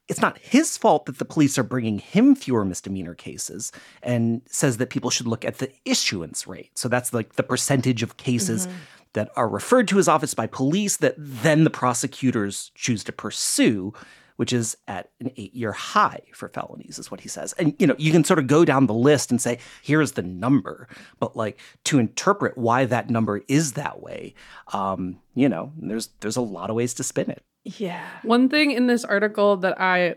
it's 0.08 0.20
not 0.20 0.40
his 0.40 0.78
fault 0.78 1.06
that 1.06 1.20
the 1.20 1.26
police 1.26 1.60
are 1.60 1.64
bringing 1.64 2.00
him 2.00 2.34
fewer 2.34 2.66
misdemeanor 2.66 3.14
cases 3.14 3.72
and 4.02 4.42
says 4.48 4.78
that 4.78 4.90
people 4.90 5.12
should 5.12 5.28
look 5.28 5.46
at 5.46 5.60
the 5.60 5.72
issuance 5.86 6.48
rate. 6.48 6.76
So 6.76 6.90
that's 6.90 7.14
like 7.14 7.36
the 7.36 7.44
percentage 7.44 8.02
of 8.02 8.18
cases 8.18 8.66
mm-hmm. 8.66 8.78
that 9.14 9.30
are 9.36 9.48
referred 9.48 9.88
to 9.90 9.98
his 9.98 10.08
office 10.08 10.34
by 10.34 10.48
police 10.48 10.98
that 10.98 11.14
then 11.20 11.66
the 11.66 11.70
prosecutors 11.70 12.72
choose 12.74 13.04
to 13.04 13.12
pursue 13.12 13.94
which 14.40 14.54
is 14.54 14.78
at 14.88 15.10
an 15.20 15.30
eight 15.36 15.54
year 15.54 15.74
high 15.74 16.22
for 16.34 16.48
felonies, 16.48 16.98
is 16.98 17.12
what 17.12 17.20
he 17.20 17.28
says. 17.28 17.52
And, 17.60 17.76
you 17.78 17.86
know, 17.86 17.96
you 17.98 18.10
can 18.14 18.24
sort 18.24 18.40
of 18.40 18.48
go 18.48 18.64
down 18.64 18.86
the 18.86 18.94
list 18.94 19.32
and 19.32 19.42
say, 19.42 19.60
here's 19.84 20.14
the 20.14 20.22
number. 20.22 20.88
But 21.20 21.36
like 21.36 21.60
to 21.84 22.00
interpret 22.00 22.58
why 22.58 22.86
that 22.86 23.10
number 23.10 23.42
is 23.50 23.74
that 23.74 24.02
way, 24.02 24.34
um, 24.72 25.20
you 25.36 25.50
know, 25.50 25.74
there's 25.78 26.08
there's 26.22 26.38
a 26.38 26.42
lot 26.42 26.70
of 26.70 26.78
ways 26.78 26.94
to 26.94 27.04
spin 27.04 27.30
it. 27.30 27.44
Yeah. 27.66 28.02
One 28.24 28.48
thing 28.48 28.72
in 28.72 28.88
this 28.88 29.04
article 29.04 29.58
that 29.58 29.82
I 29.82 30.16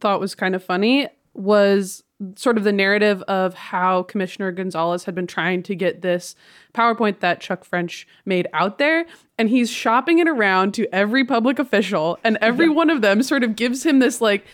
thought 0.00 0.18
was 0.18 0.34
kind 0.34 0.56
of 0.56 0.64
funny 0.64 1.06
was 1.34 2.02
sort 2.36 2.58
of 2.58 2.64
the 2.64 2.72
narrative 2.72 3.22
of 3.22 3.54
how 3.54 4.02
Commissioner 4.02 4.52
Gonzalez 4.52 5.04
had 5.04 5.14
been 5.14 5.26
trying 5.26 5.62
to 5.62 5.74
get 5.74 6.02
this 6.02 6.34
PowerPoint 6.74 7.20
that 7.20 7.40
Chuck 7.40 7.64
French 7.64 8.06
made 8.26 8.46
out 8.52 8.78
there. 8.78 9.06
And 9.38 9.48
he's 9.48 9.70
shopping 9.70 10.18
it 10.18 10.28
around 10.28 10.74
to 10.74 10.94
every 10.94 11.24
public 11.24 11.58
official, 11.58 12.18
and 12.22 12.36
every 12.42 12.66
yeah. 12.66 12.72
one 12.72 12.90
of 12.90 13.00
them 13.00 13.22
sort 13.22 13.42
of 13.42 13.56
gives 13.56 13.86
him 13.86 13.98
this 13.98 14.20
like 14.20 14.44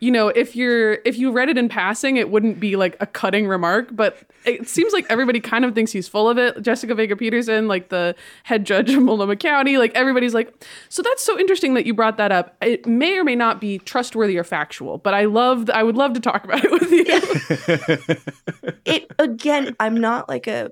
you 0.00 0.10
know, 0.10 0.28
if 0.28 0.54
you're 0.54 0.98
if 1.04 1.16
you 1.18 1.30
read 1.30 1.48
it 1.48 1.56
in 1.56 1.68
passing, 1.68 2.16
it 2.16 2.30
wouldn't 2.30 2.60
be 2.60 2.76
like 2.76 2.96
a 3.00 3.06
cutting 3.06 3.46
remark, 3.46 3.88
but 3.92 4.18
it 4.44 4.68
seems 4.68 4.92
like 4.92 5.06
everybody 5.08 5.40
kind 5.40 5.64
of 5.64 5.74
thinks 5.74 5.92
he's 5.92 6.08
full 6.08 6.28
of 6.28 6.36
it. 6.36 6.60
Jessica 6.60 6.94
Vega 6.94 7.14
Pederson, 7.14 7.68
like 7.68 7.88
the 7.88 8.14
head 8.42 8.66
judge 8.66 8.90
of 8.90 9.02
Multnomah 9.02 9.36
County, 9.36 9.78
like 9.78 9.94
everybody's 9.94 10.34
like, 10.34 10.64
so 10.88 11.02
that's 11.02 11.24
so 11.24 11.38
interesting 11.38 11.74
that 11.74 11.86
you 11.86 11.94
brought 11.94 12.18
that 12.18 12.32
up. 12.32 12.56
It 12.60 12.86
may 12.86 13.16
or 13.16 13.24
may 13.24 13.36
not 13.36 13.60
be 13.60 13.78
trustworthy 13.78 14.36
or 14.36 14.44
factual, 14.44 14.98
but 14.98 15.14
I 15.14 15.24
love 15.24 15.70
I 15.70 15.82
would 15.82 15.96
love 15.96 16.12
to 16.14 16.20
talk 16.20 16.44
about 16.44 16.64
it 16.64 16.70
with 16.70 16.90
you. 16.90 18.76
it 18.84 19.10
again, 19.18 19.74
I'm 19.80 19.96
not 19.96 20.28
like 20.28 20.46
a 20.46 20.70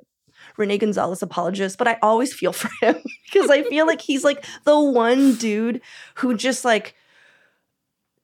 Rene 0.56 0.78
Gonzalez 0.78 1.22
apologist, 1.22 1.78
but 1.78 1.88
I 1.88 1.98
always 2.02 2.32
feel 2.32 2.52
for 2.52 2.70
him 2.80 2.96
because 3.32 3.50
I 3.50 3.62
feel 3.62 3.86
like 3.86 4.00
he's 4.00 4.24
like 4.24 4.44
the 4.64 4.78
one 4.78 5.34
dude 5.36 5.80
who 6.16 6.36
just 6.36 6.64
like 6.64 6.94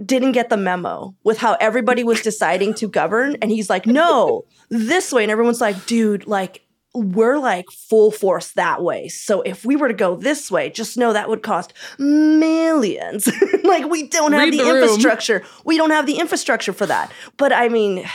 didn't 0.04 0.32
get 0.32 0.48
the 0.48 0.56
memo 0.56 1.14
with 1.24 1.38
how 1.38 1.56
everybody 1.60 2.04
was 2.04 2.20
deciding 2.20 2.74
to 2.74 2.88
govern. 2.88 3.36
And 3.42 3.50
he's 3.50 3.68
like, 3.68 3.86
no, 3.86 4.44
this 4.68 5.12
way. 5.12 5.24
And 5.24 5.32
everyone's 5.32 5.60
like, 5.60 5.86
dude, 5.86 6.26
like, 6.26 6.64
we're 6.94 7.38
like 7.38 7.66
full 7.70 8.10
force 8.10 8.52
that 8.52 8.82
way. 8.82 9.08
So 9.08 9.42
if 9.42 9.64
we 9.64 9.76
were 9.76 9.88
to 9.88 9.94
go 9.94 10.16
this 10.16 10.50
way, 10.50 10.70
just 10.70 10.96
know 10.96 11.12
that 11.12 11.28
would 11.28 11.42
cost 11.42 11.74
millions. 11.98 13.28
like, 13.64 13.88
we 13.88 14.08
don't 14.08 14.32
have 14.32 14.50
the, 14.50 14.58
the 14.58 14.68
infrastructure. 14.68 15.44
We 15.64 15.76
don't 15.76 15.90
have 15.90 16.06
the 16.06 16.18
infrastructure 16.18 16.72
for 16.72 16.86
that. 16.86 17.12
But 17.36 17.52
I 17.52 17.68
mean, 17.68 18.08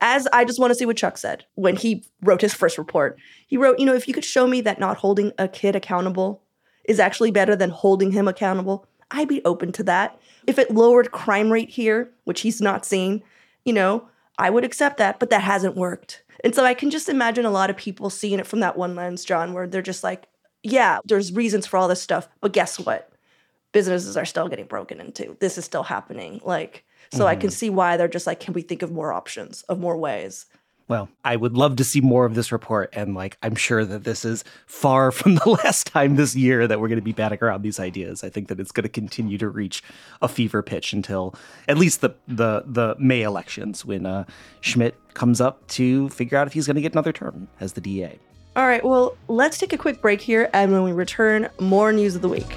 as 0.00 0.28
I 0.32 0.44
just 0.44 0.58
want 0.58 0.70
to 0.70 0.74
see 0.74 0.86
what 0.86 0.96
Chuck 0.96 1.18
said 1.18 1.44
when 1.54 1.76
he 1.76 2.04
wrote 2.22 2.40
his 2.40 2.54
first 2.54 2.78
report. 2.78 3.18
He 3.46 3.56
wrote, 3.56 3.78
you 3.78 3.86
know, 3.86 3.94
if 3.94 4.06
you 4.06 4.14
could 4.14 4.24
show 4.24 4.46
me 4.46 4.60
that 4.62 4.78
not 4.78 4.98
holding 4.98 5.32
a 5.38 5.48
kid 5.48 5.74
accountable 5.74 6.42
is 6.84 7.00
actually 7.00 7.30
better 7.30 7.56
than 7.56 7.70
holding 7.70 8.12
him 8.12 8.28
accountable, 8.28 8.86
I'd 9.10 9.28
be 9.28 9.44
open 9.44 9.72
to 9.72 9.82
that. 9.84 10.18
If 10.48 10.58
it 10.58 10.74
lowered 10.74 11.12
crime 11.12 11.52
rate 11.52 11.68
here, 11.68 12.10
which 12.24 12.40
he's 12.40 12.60
not 12.60 12.86
seen, 12.86 13.22
you 13.66 13.74
know, 13.74 14.08
I 14.38 14.48
would 14.48 14.64
accept 14.64 14.96
that, 14.96 15.20
but 15.20 15.28
that 15.28 15.42
hasn't 15.42 15.76
worked. 15.76 16.22
And 16.42 16.54
so 16.54 16.64
I 16.64 16.72
can 16.72 16.90
just 16.90 17.10
imagine 17.10 17.44
a 17.44 17.50
lot 17.50 17.68
of 17.68 17.76
people 17.76 18.08
seeing 18.08 18.38
it 18.38 18.46
from 18.46 18.60
that 18.60 18.76
one 18.76 18.94
lens, 18.94 19.26
John, 19.26 19.52
where 19.52 19.66
they're 19.66 19.82
just 19.82 20.02
like, 20.02 20.26
yeah, 20.62 21.00
there's 21.04 21.32
reasons 21.32 21.66
for 21.66 21.76
all 21.76 21.86
this 21.86 22.00
stuff, 22.00 22.28
but 22.40 22.54
guess 22.54 22.78
what? 22.78 23.12
Businesses 23.72 24.16
are 24.16 24.24
still 24.24 24.48
getting 24.48 24.64
broken 24.64 25.00
into. 25.00 25.36
This 25.38 25.58
is 25.58 25.66
still 25.66 25.82
happening. 25.82 26.40
Like, 26.42 26.84
so 27.12 27.18
mm-hmm. 27.18 27.26
I 27.26 27.36
can 27.36 27.50
mm-hmm. 27.50 27.54
see 27.54 27.70
why 27.70 27.98
they're 27.98 28.08
just 28.08 28.26
like, 28.26 28.40
can 28.40 28.54
we 28.54 28.62
think 28.62 28.80
of 28.80 28.90
more 28.90 29.12
options, 29.12 29.62
of 29.64 29.78
more 29.78 29.98
ways? 29.98 30.46
Well, 30.88 31.10
I 31.22 31.36
would 31.36 31.54
love 31.54 31.76
to 31.76 31.84
see 31.84 32.00
more 32.00 32.24
of 32.24 32.34
this 32.34 32.50
report. 32.50 32.88
And 32.94 33.14
like, 33.14 33.36
I'm 33.42 33.54
sure 33.54 33.84
that 33.84 34.04
this 34.04 34.24
is 34.24 34.42
far 34.66 35.12
from 35.12 35.36
the 35.36 35.48
last 35.62 35.86
time 35.86 36.16
this 36.16 36.34
year 36.34 36.66
that 36.66 36.80
we're 36.80 36.88
going 36.88 36.98
to 36.98 37.02
be 37.02 37.12
batting 37.12 37.38
around 37.42 37.62
these 37.62 37.78
ideas. 37.78 38.24
I 38.24 38.30
think 38.30 38.48
that 38.48 38.58
it's 38.58 38.72
going 38.72 38.84
to 38.84 38.88
continue 38.88 39.38
to 39.38 39.48
reach 39.48 39.82
a 40.22 40.28
fever 40.28 40.62
pitch 40.62 40.92
until 40.92 41.34
at 41.68 41.78
least 41.78 42.00
the, 42.00 42.10
the, 42.26 42.64
the 42.66 42.96
May 42.98 43.22
elections 43.22 43.84
when 43.84 44.06
uh, 44.06 44.24
Schmidt 44.62 44.96
comes 45.14 45.40
up 45.40 45.66
to 45.68 46.08
figure 46.08 46.38
out 46.38 46.46
if 46.46 46.54
he's 46.54 46.66
going 46.66 46.76
to 46.76 46.82
get 46.82 46.92
another 46.92 47.12
term 47.12 47.48
as 47.60 47.74
the 47.74 47.80
DA. 47.80 48.18
All 48.56 48.66
right. 48.66 48.84
Well, 48.84 49.16
let's 49.28 49.58
take 49.58 49.72
a 49.72 49.78
quick 49.78 50.00
break 50.00 50.20
here. 50.20 50.48
And 50.52 50.72
when 50.72 50.82
we 50.82 50.92
return, 50.92 51.48
more 51.60 51.92
news 51.92 52.16
of 52.16 52.22
the 52.22 52.28
week. 52.28 52.56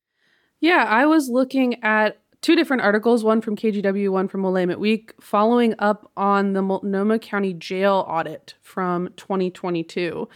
Yeah, 0.61 0.85
I 0.87 1.07
was 1.07 1.27
looking 1.27 1.83
at 1.83 2.19
two 2.41 2.55
different 2.55 2.83
articles, 2.83 3.23
one 3.23 3.41
from 3.41 3.55
KGW, 3.55 4.11
one 4.11 4.27
from 4.27 4.43
Willamette 4.43 4.79
Week, 4.79 5.11
following 5.19 5.73
up 5.79 6.11
on 6.15 6.53
the 6.53 6.61
Multnomah 6.61 7.17
County 7.17 7.53
Jail 7.53 8.05
audit 8.07 8.53
from 8.61 9.09
2022. 9.17 10.29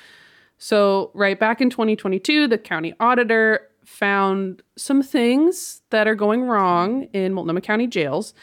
So, 0.57 1.11
right 1.13 1.39
back 1.39 1.61
in 1.61 1.69
2022, 1.69 2.47
the 2.47 2.57
county 2.57 2.95
auditor 2.99 3.69
found 3.85 4.63
some 4.75 5.03
things 5.03 5.83
that 5.91 6.07
are 6.07 6.15
going 6.15 6.41
wrong 6.41 7.03
in 7.13 7.35
Multnomah 7.35 7.61
County 7.61 7.85
jails 7.85 8.33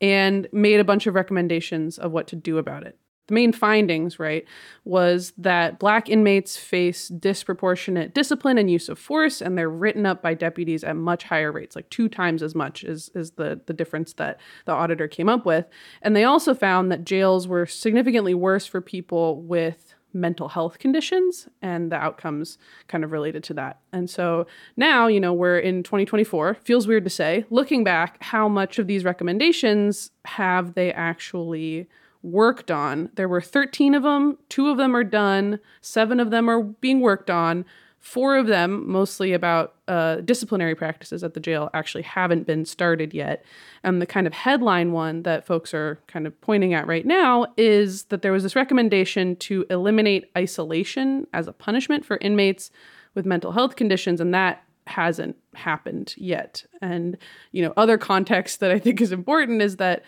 and 0.00 0.46
made 0.52 0.78
a 0.78 0.84
bunch 0.84 1.08
of 1.08 1.16
recommendations 1.16 1.98
of 1.98 2.12
what 2.12 2.28
to 2.28 2.36
do 2.36 2.58
about 2.58 2.86
it 2.86 2.96
the 3.26 3.34
main 3.34 3.52
findings, 3.52 4.18
right, 4.18 4.44
was 4.84 5.32
that 5.36 5.78
black 5.78 6.08
inmates 6.08 6.56
face 6.56 7.08
disproportionate 7.08 8.14
discipline 8.14 8.58
and 8.58 8.70
use 8.70 8.88
of 8.88 8.98
force, 8.98 9.40
and 9.40 9.58
they're 9.58 9.68
written 9.68 10.06
up 10.06 10.22
by 10.22 10.34
deputies 10.34 10.84
at 10.84 10.96
much 10.96 11.24
higher 11.24 11.50
rates, 11.50 11.74
like 11.74 11.90
two 11.90 12.08
times 12.08 12.42
as 12.42 12.54
much 12.54 12.84
is, 12.84 13.10
is 13.14 13.32
the, 13.32 13.60
the 13.66 13.72
difference 13.72 14.12
that 14.14 14.38
the 14.64 14.72
auditor 14.72 15.08
came 15.08 15.28
up 15.28 15.44
with. 15.44 15.66
And 16.02 16.14
they 16.14 16.24
also 16.24 16.54
found 16.54 16.92
that 16.92 17.04
jails 17.04 17.48
were 17.48 17.66
significantly 17.66 18.34
worse 18.34 18.66
for 18.66 18.80
people 18.80 19.42
with 19.42 19.94
mental 20.16 20.48
health 20.48 20.78
conditions 20.78 21.46
and 21.62 21.92
the 21.92 21.96
outcomes 21.96 22.58
kind 22.88 23.04
of 23.04 23.12
related 23.12 23.44
to 23.44 23.54
that. 23.54 23.80
And 23.92 24.08
so 24.08 24.46
now, 24.76 25.06
you 25.06 25.20
know, 25.20 25.32
we're 25.32 25.58
in 25.58 25.82
2024. 25.82 26.54
Feels 26.64 26.86
weird 26.86 27.04
to 27.04 27.10
say. 27.10 27.44
Looking 27.50 27.84
back, 27.84 28.22
how 28.22 28.48
much 28.48 28.78
of 28.78 28.86
these 28.86 29.04
recommendations 29.04 30.10
have 30.24 30.74
they 30.74 30.92
actually 30.92 31.86
worked 32.22 32.70
on. 32.70 33.10
There 33.14 33.28
were 33.28 33.40
13 33.40 33.94
of 33.94 34.02
them, 34.02 34.38
two 34.48 34.68
of 34.68 34.78
them 34.78 34.94
are 34.94 35.04
done, 35.04 35.60
seven 35.80 36.20
of 36.20 36.30
them 36.30 36.48
are 36.48 36.62
being 36.62 37.00
worked 37.00 37.30
on. 37.30 37.64
Four 37.98 38.36
of 38.36 38.46
them, 38.46 38.88
mostly 38.88 39.32
about 39.32 39.74
uh, 39.88 40.16
disciplinary 40.16 40.76
practices 40.76 41.24
at 41.24 41.34
the 41.34 41.40
jail, 41.40 41.70
actually 41.74 42.02
haven't 42.02 42.46
been 42.46 42.64
started 42.64 43.12
yet. 43.12 43.44
And 43.82 44.00
the 44.00 44.06
kind 44.06 44.28
of 44.28 44.32
headline 44.32 44.92
one 44.92 45.24
that 45.24 45.44
folks 45.44 45.74
are 45.74 45.98
kind 46.06 46.24
of 46.24 46.40
pointing 46.40 46.72
at 46.72 46.86
right 46.86 47.04
now 47.04 47.46
is 47.56 48.04
that 48.04 48.22
there 48.22 48.30
was 48.30 48.44
this 48.44 48.54
recommendation 48.54 49.34
to 49.36 49.66
eliminate 49.70 50.30
isolation 50.38 51.26
as 51.32 51.48
a 51.48 51.52
punishment 51.52 52.04
for 52.04 52.18
inmates 52.18 52.70
with 53.16 53.26
mental 53.26 53.50
health 53.50 53.74
conditions, 53.74 54.20
and 54.20 54.32
that 54.32 54.62
hasn't 54.86 55.36
happened 55.54 56.14
yet. 56.16 56.64
And, 56.80 57.16
you 57.50 57.62
know, 57.62 57.72
other 57.76 57.98
context 57.98 58.60
that 58.60 58.70
I 58.70 58.78
think 58.78 59.00
is 59.00 59.10
important 59.10 59.62
is 59.62 59.78
that 59.78 60.04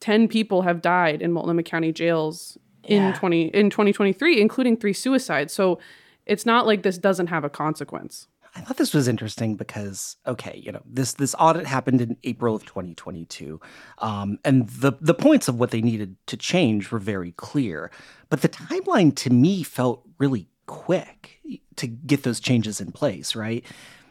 10 0.00 0.28
people 0.28 0.62
have 0.62 0.82
died 0.82 1.22
in 1.22 1.32
Multnomah 1.32 1.62
County 1.62 1.92
jails 1.92 2.58
yeah. 2.84 3.08
in 3.08 3.14
20 3.14 3.42
in 3.48 3.70
2023 3.70 4.40
including 4.40 4.76
3 4.76 4.92
suicides. 4.92 5.52
So 5.52 5.78
it's 6.26 6.46
not 6.46 6.66
like 6.66 6.82
this 6.82 6.98
doesn't 6.98 7.28
have 7.28 7.44
a 7.44 7.50
consequence. 7.50 8.26
I 8.54 8.60
thought 8.60 8.78
this 8.78 8.94
was 8.94 9.06
interesting 9.06 9.54
because 9.54 10.16
okay, 10.26 10.60
you 10.62 10.72
know 10.72 10.82
this 10.84 11.14
this 11.14 11.34
audit 11.38 11.66
happened 11.66 12.00
in 12.00 12.16
April 12.24 12.54
of 12.54 12.64
2022, 12.66 13.60
um, 13.98 14.38
and 14.44 14.68
the 14.68 14.92
the 15.00 15.14
points 15.14 15.46
of 15.46 15.58
what 15.58 15.70
they 15.70 15.80
needed 15.80 16.16
to 16.26 16.36
change 16.36 16.90
were 16.90 16.98
very 16.98 17.32
clear, 17.32 17.90
but 18.28 18.42
the 18.42 18.48
timeline 18.48 19.14
to 19.16 19.30
me 19.30 19.62
felt 19.62 20.02
really 20.18 20.48
quick 20.66 21.40
to 21.76 21.86
get 21.86 22.24
those 22.24 22.40
changes 22.40 22.80
in 22.80 22.90
place. 22.90 23.36
Right, 23.36 23.64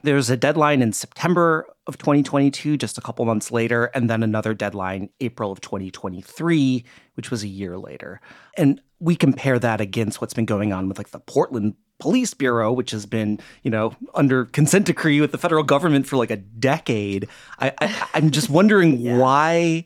there's 0.03 0.29
a 0.29 0.37
deadline 0.37 0.81
in 0.81 0.93
September 0.93 1.65
of 1.87 1.97
2022, 1.97 2.77
just 2.77 2.97
a 2.97 3.01
couple 3.01 3.25
months 3.25 3.51
later, 3.51 3.85
and 3.93 4.09
then 4.09 4.23
another 4.23 4.53
deadline 4.53 5.09
April 5.19 5.51
of 5.51 5.61
2023, 5.61 6.83
which 7.15 7.31
was 7.31 7.43
a 7.43 7.47
year 7.47 7.77
later, 7.77 8.21
and 8.57 8.81
we 8.99 9.15
compare 9.15 9.59
that 9.59 9.79
against 9.79 10.19
what's 10.19 10.33
been 10.33 10.45
going 10.45 10.73
on 10.73 10.87
with 10.87 10.97
like 10.97 11.09
the 11.09 11.19
Portland 11.19 11.75
police 11.99 12.33
bureau 12.33 12.71
which 12.71 12.91
has 12.91 13.05
been 13.05 13.37
you 13.61 13.69
know 13.69 13.93
under 14.13 14.45
consent 14.45 14.85
decree 14.85 15.19
with 15.19 15.33
the 15.33 15.37
federal 15.37 15.63
government 15.63 16.07
for 16.07 16.15
like 16.15 16.31
a 16.31 16.37
decade. 16.37 17.27
I, 17.59 17.73
I 17.81 18.07
i'm 18.13 18.31
just 18.31 18.49
wondering 18.59 18.99
yeah. 18.99 19.17
why 19.17 19.85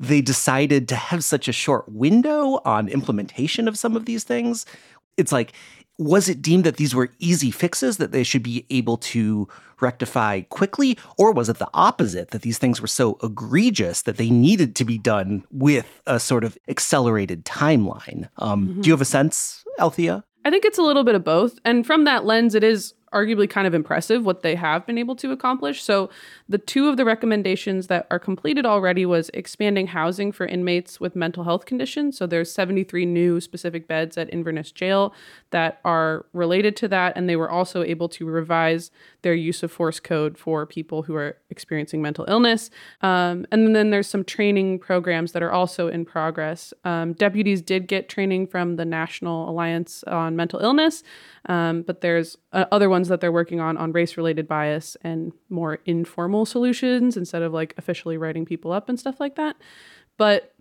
they 0.00 0.20
decided 0.20 0.88
to 0.88 0.96
have 0.96 1.24
such 1.24 1.48
a 1.48 1.52
short 1.52 1.88
window 1.88 2.60
on 2.64 2.88
implementation 2.88 3.68
of 3.68 3.78
some 3.78 3.96
of 3.96 4.06
these 4.06 4.24
things. 4.24 4.66
It's 5.16 5.32
like 5.32 5.52
was 5.98 6.28
it 6.28 6.42
deemed 6.42 6.64
that 6.64 6.76
these 6.76 6.94
were 6.94 7.10
easy 7.18 7.50
fixes 7.50 7.98
that 7.98 8.12
they 8.12 8.22
should 8.22 8.42
be 8.42 8.66
able 8.70 8.96
to 8.96 9.48
rectify 9.80 10.40
quickly 10.40 10.96
or 11.18 11.32
was 11.32 11.48
it 11.48 11.58
the 11.58 11.68
opposite 11.74 12.30
that 12.30 12.42
these 12.42 12.58
things 12.58 12.80
were 12.80 12.86
so 12.86 13.18
egregious 13.22 14.02
that 14.02 14.16
they 14.16 14.30
needed 14.30 14.74
to 14.74 14.84
be 14.84 14.98
done 14.98 15.44
with 15.50 16.00
a 16.06 16.18
sort 16.18 16.44
of 16.44 16.56
accelerated 16.68 17.44
timeline 17.44 18.28
um, 18.38 18.68
mm-hmm. 18.68 18.80
do 18.80 18.88
you 18.88 18.92
have 18.92 19.00
a 19.00 19.04
sense 19.04 19.64
althea 19.78 20.24
I 20.44 20.50
think 20.50 20.64
it's 20.64 20.78
a 20.78 20.82
little 20.82 21.04
bit 21.04 21.14
of 21.14 21.24
both. 21.24 21.58
And 21.64 21.86
from 21.86 22.04
that 22.04 22.26
lens, 22.26 22.54
it 22.54 22.62
is 22.62 22.94
arguably 23.14 23.48
kind 23.48 23.66
of 23.66 23.72
impressive 23.72 24.26
what 24.26 24.42
they 24.42 24.56
have 24.56 24.84
been 24.86 24.98
able 24.98 25.16
to 25.16 25.32
accomplish. 25.32 25.82
So, 25.82 26.10
the 26.48 26.58
two 26.58 26.88
of 26.88 26.96
the 26.96 27.04
recommendations 27.04 27.86
that 27.86 28.06
are 28.10 28.18
completed 28.18 28.66
already 28.66 29.06
was 29.06 29.30
expanding 29.32 29.86
housing 29.86 30.32
for 30.32 30.44
inmates 30.46 31.00
with 31.00 31.16
mental 31.16 31.44
health 31.44 31.64
conditions. 31.64 32.18
So, 32.18 32.26
there's 32.26 32.52
73 32.52 33.06
new 33.06 33.40
specific 33.40 33.86
beds 33.86 34.18
at 34.18 34.28
Inverness 34.32 34.72
Jail 34.72 35.14
that 35.50 35.80
are 35.84 36.26
related 36.32 36.76
to 36.76 36.88
that, 36.88 37.16
and 37.16 37.28
they 37.28 37.36
were 37.36 37.50
also 37.50 37.82
able 37.82 38.08
to 38.10 38.26
revise 38.26 38.90
their 39.22 39.34
use 39.34 39.62
of 39.62 39.70
force 39.72 40.00
code 40.00 40.36
for 40.36 40.66
people 40.66 41.02
who 41.02 41.14
are 41.14 41.36
experiencing 41.50 42.02
mental 42.02 42.24
illness. 42.28 42.70
Um, 43.00 43.46
and 43.52 43.74
then 43.74 43.90
there's 43.90 44.08
some 44.08 44.24
training 44.24 44.80
programs 44.80 45.32
that 45.32 45.42
are 45.42 45.52
also 45.52 45.88
in 45.88 46.04
progress. 46.04 46.74
Um, 46.84 47.12
deputies 47.12 47.62
did 47.62 47.86
get 47.86 48.08
training 48.08 48.48
from 48.48 48.76
the 48.76 48.84
National 48.84 49.48
Alliance 49.48 50.02
on 50.04 50.36
Mental 50.36 50.60
Illness, 50.60 51.02
um, 51.46 51.82
but 51.82 52.00
there's 52.00 52.36
uh, 52.52 52.64
other 52.72 52.88
ones 52.88 53.08
that 53.08 53.20
they're 53.20 53.32
working 53.32 53.60
on 53.60 53.76
on 53.76 53.92
race 53.92 54.16
related 54.16 54.48
bias 54.48 54.96
and 55.02 55.32
more 55.48 55.78
informal 55.84 56.46
solutions 56.46 57.16
instead 57.16 57.42
of 57.42 57.52
like 57.52 57.74
officially 57.76 58.16
writing 58.16 58.44
people 58.44 58.72
up 58.72 58.88
and 58.88 58.98
stuff 58.98 59.20
like 59.20 59.36
that. 59.36 59.56
But 60.16 60.54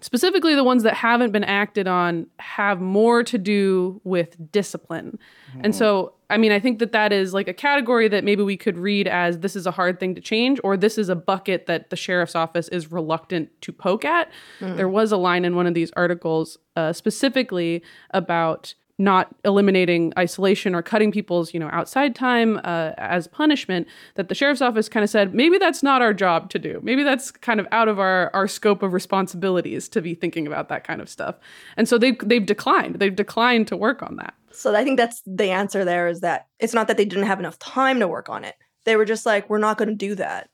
specifically 0.00 0.54
the 0.54 0.64
ones 0.64 0.82
that 0.82 0.94
haven't 0.94 1.32
been 1.32 1.44
acted 1.44 1.88
on 1.88 2.26
have 2.38 2.80
more 2.80 3.22
to 3.22 3.38
do 3.38 4.00
with 4.04 4.36
discipline 4.52 5.18
mm-hmm. 5.50 5.60
and 5.64 5.74
so 5.74 6.12
i 6.28 6.36
mean 6.36 6.52
i 6.52 6.60
think 6.60 6.78
that 6.78 6.92
that 6.92 7.12
is 7.12 7.32
like 7.32 7.48
a 7.48 7.54
category 7.54 8.06
that 8.08 8.22
maybe 8.22 8.42
we 8.42 8.56
could 8.56 8.76
read 8.76 9.08
as 9.08 9.38
this 9.40 9.56
is 9.56 9.66
a 9.66 9.70
hard 9.70 9.98
thing 9.98 10.14
to 10.14 10.20
change 10.20 10.60
or 10.62 10.76
this 10.76 10.98
is 10.98 11.08
a 11.08 11.16
bucket 11.16 11.66
that 11.66 11.90
the 11.90 11.96
sheriff's 11.96 12.34
office 12.34 12.68
is 12.68 12.92
reluctant 12.92 13.48
to 13.62 13.72
poke 13.72 14.04
at 14.04 14.30
mm-hmm. 14.60 14.76
there 14.76 14.88
was 14.88 15.12
a 15.12 15.16
line 15.16 15.44
in 15.44 15.56
one 15.56 15.66
of 15.66 15.74
these 15.74 15.90
articles 15.96 16.58
uh, 16.76 16.92
specifically 16.92 17.82
about 18.10 18.74
not 18.98 19.34
eliminating 19.44 20.12
isolation 20.18 20.74
or 20.74 20.82
cutting 20.82 21.12
people's 21.12 21.52
you 21.52 21.60
know 21.60 21.68
outside 21.72 22.14
time 22.14 22.58
uh, 22.64 22.92
as 22.96 23.26
punishment 23.26 23.86
that 24.14 24.28
the 24.28 24.34
sheriff's 24.34 24.62
office 24.62 24.88
kind 24.88 25.04
of 25.04 25.10
said 25.10 25.34
maybe 25.34 25.58
that's 25.58 25.82
not 25.82 26.00
our 26.02 26.14
job 26.14 26.50
to 26.50 26.58
do. 26.58 26.80
Maybe 26.82 27.02
that's 27.02 27.30
kind 27.30 27.60
of 27.60 27.66
out 27.72 27.88
of 27.88 27.98
our 27.98 28.30
our 28.34 28.48
scope 28.48 28.82
of 28.82 28.92
responsibilities 28.92 29.88
to 29.90 30.00
be 30.00 30.14
thinking 30.14 30.46
about 30.46 30.68
that 30.68 30.84
kind 30.84 31.00
of 31.00 31.08
stuff. 31.08 31.36
And 31.76 31.88
so 31.88 31.98
they've 31.98 32.18
they've 32.22 32.46
declined. 32.46 32.96
They've 32.96 33.14
declined 33.14 33.68
to 33.68 33.76
work 33.76 34.02
on 34.02 34.16
that. 34.16 34.34
So 34.52 34.74
i 34.74 34.84
think 34.84 34.96
that's 34.96 35.22
the 35.26 35.50
answer 35.50 35.84
there 35.84 36.08
is 36.08 36.20
that 36.20 36.46
it's 36.58 36.72
not 36.72 36.88
that 36.88 36.96
they 36.96 37.04
didn't 37.04 37.26
have 37.26 37.38
enough 37.40 37.58
time 37.58 38.00
to 38.00 38.08
work 38.08 38.28
on 38.28 38.44
it. 38.44 38.54
They 38.84 38.96
were 38.96 39.04
just 39.04 39.26
like 39.26 39.50
we're 39.50 39.58
not 39.58 39.78
going 39.78 39.88
to 39.88 39.94
do 39.94 40.14
that 40.14 40.48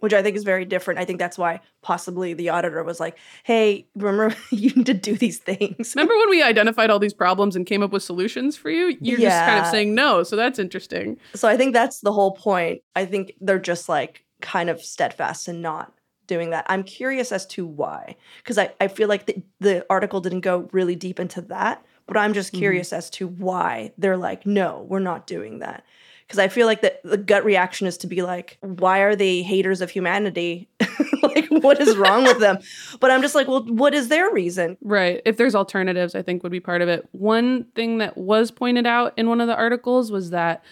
which 0.00 0.12
I 0.12 0.22
think 0.22 0.36
is 0.36 0.44
very 0.44 0.64
different. 0.64 1.00
I 1.00 1.04
think 1.04 1.18
that's 1.18 1.38
why 1.38 1.60
possibly 1.82 2.34
the 2.34 2.50
auditor 2.50 2.82
was 2.82 3.00
like, 3.00 3.16
"Hey, 3.44 3.86
remember 3.94 4.34
you 4.50 4.70
need 4.70 4.86
to 4.86 4.94
do 4.94 5.16
these 5.16 5.38
things." 5.38 5.94
Remember 5.94 6.16
when 6.16 6.30
we 6.30 6.42
identified 6.42 6.90
all 6.90 6.98
these 6.98 7.14
problems 7.14 7.56
and 7.56 7.66
came 7.66 7.82
up 7.82 7.92
with 7.92 8.02
solutions 8.02 8.56
for 8.56 8.70
you? 8.70 8.96
You're 9.00 9.20
yeah. 9.20 9.28
just 9.28 9.50
kind 9.50 9.60
of 9.60 9.70
saying 9.70 9.94
no, 9.94 10.22
so 10.22 10.36
that's 10.36 10.58
interesting. 10.58 11.18
So 11.34 11.48
I 11.48 11.56
think 11.56 11.72
that's 11.72 12.00
the 12.00 12.12
whole 12.12 12.32
point. 12.32 12.82
I 12.96 13.04
think 13.04 13.32
they're 13.40 13.58
just 13.58 13.88
like 13.88 14.24
kind 14.40 14.70
of 14.70 14.80
steadfast 14.80 15.48
and 15.48 15.62
not 15.62 15.92
doing 16.26 16.50
that. 16.50 16.64
I'm 16.68 16.84
curious 16.84 17.32
as 17.32 17.44
to 17.46 17.66
why, 17.66 18.16
because 18.38 18.56
I, 18.56 18.72
I 18.80 18.88
feel 18.88 19.08
like 19.08 19.26
the, 19.26 19.42
the 19.58 19.84
article 19.90 20.20
didn't 20.20 20.40
go 20.40 20.68
really 20.72 20.94
deep 20.94 21.18
into 21.18 21.40
that, 21.42 21.84
but 22.06 22.16
I'm 22.16 22.32
just 22.32 22.52
mm-hmm. 22.52 22.60
curious 22.60 22.88
mm-hmm. 22.88 22.98
as 22.98 23.10
to 23.10 23.26
why 23.26 23.92
they're 23.98 24.16
like, 24.16 24.46
no, 24.46 24.86
we're 24.88 25.00
not 25.00 25.26
doing 25.26 25.58
that 25.58 25.84
because 26.30 26.38
I 26.38 26.46
feel 26.46 26.68
like 26.68 26.80
the, 26.80 26.96
the 27.02 27.16
gut 27.16 27.44
reaction 27.44 27.88
is 27.88 27.98
to 27.98 28.06
be 28.06 28.22
like, 28.22 28.56
why 28.60 29.00
are 29.00 29.16
they 29.16 29.42
haters 29.42 29.80
of 29.80 29.90
humanity? 29.90 30.68
like, 31.24 31.48
what 31.48 31.80
is 31.80 31.96
wrong 31.96 32.22
with 32.22 32.38
them? 32.38 32.58
But 33.00 33.10
I'm 33.10 33.20
just 33.20 33.34
like, 33.34 33.48
well, 33.48 33.64
what 33.64 33.94
is 33.94 34.06
their 34.06 34.30
reason? 34.30 34.76
Right. 34.80 35.22
If 35.24 35.38
there's 35.38 35.56
alternatives, 35.56 36.14
I 36.14 36.22
think 36.22 36.44
would 36.44 36.52
be 36.52 36.60
part 36.60 36.82
of 36.82 36.88
it. 36.88 37.08
One 37.10 37.64
thing 37.74 37.98
that 37.98 38.16
was 38.16 38.52
pointed 38.52 38.86
out 38.86 39.12
in 39.16 39.28
one 39.28 39.40
of 39.40 39.48
the 39.48 39.56
articles 39.56 40.12
was 40.12 40.30
that 40.30 40.62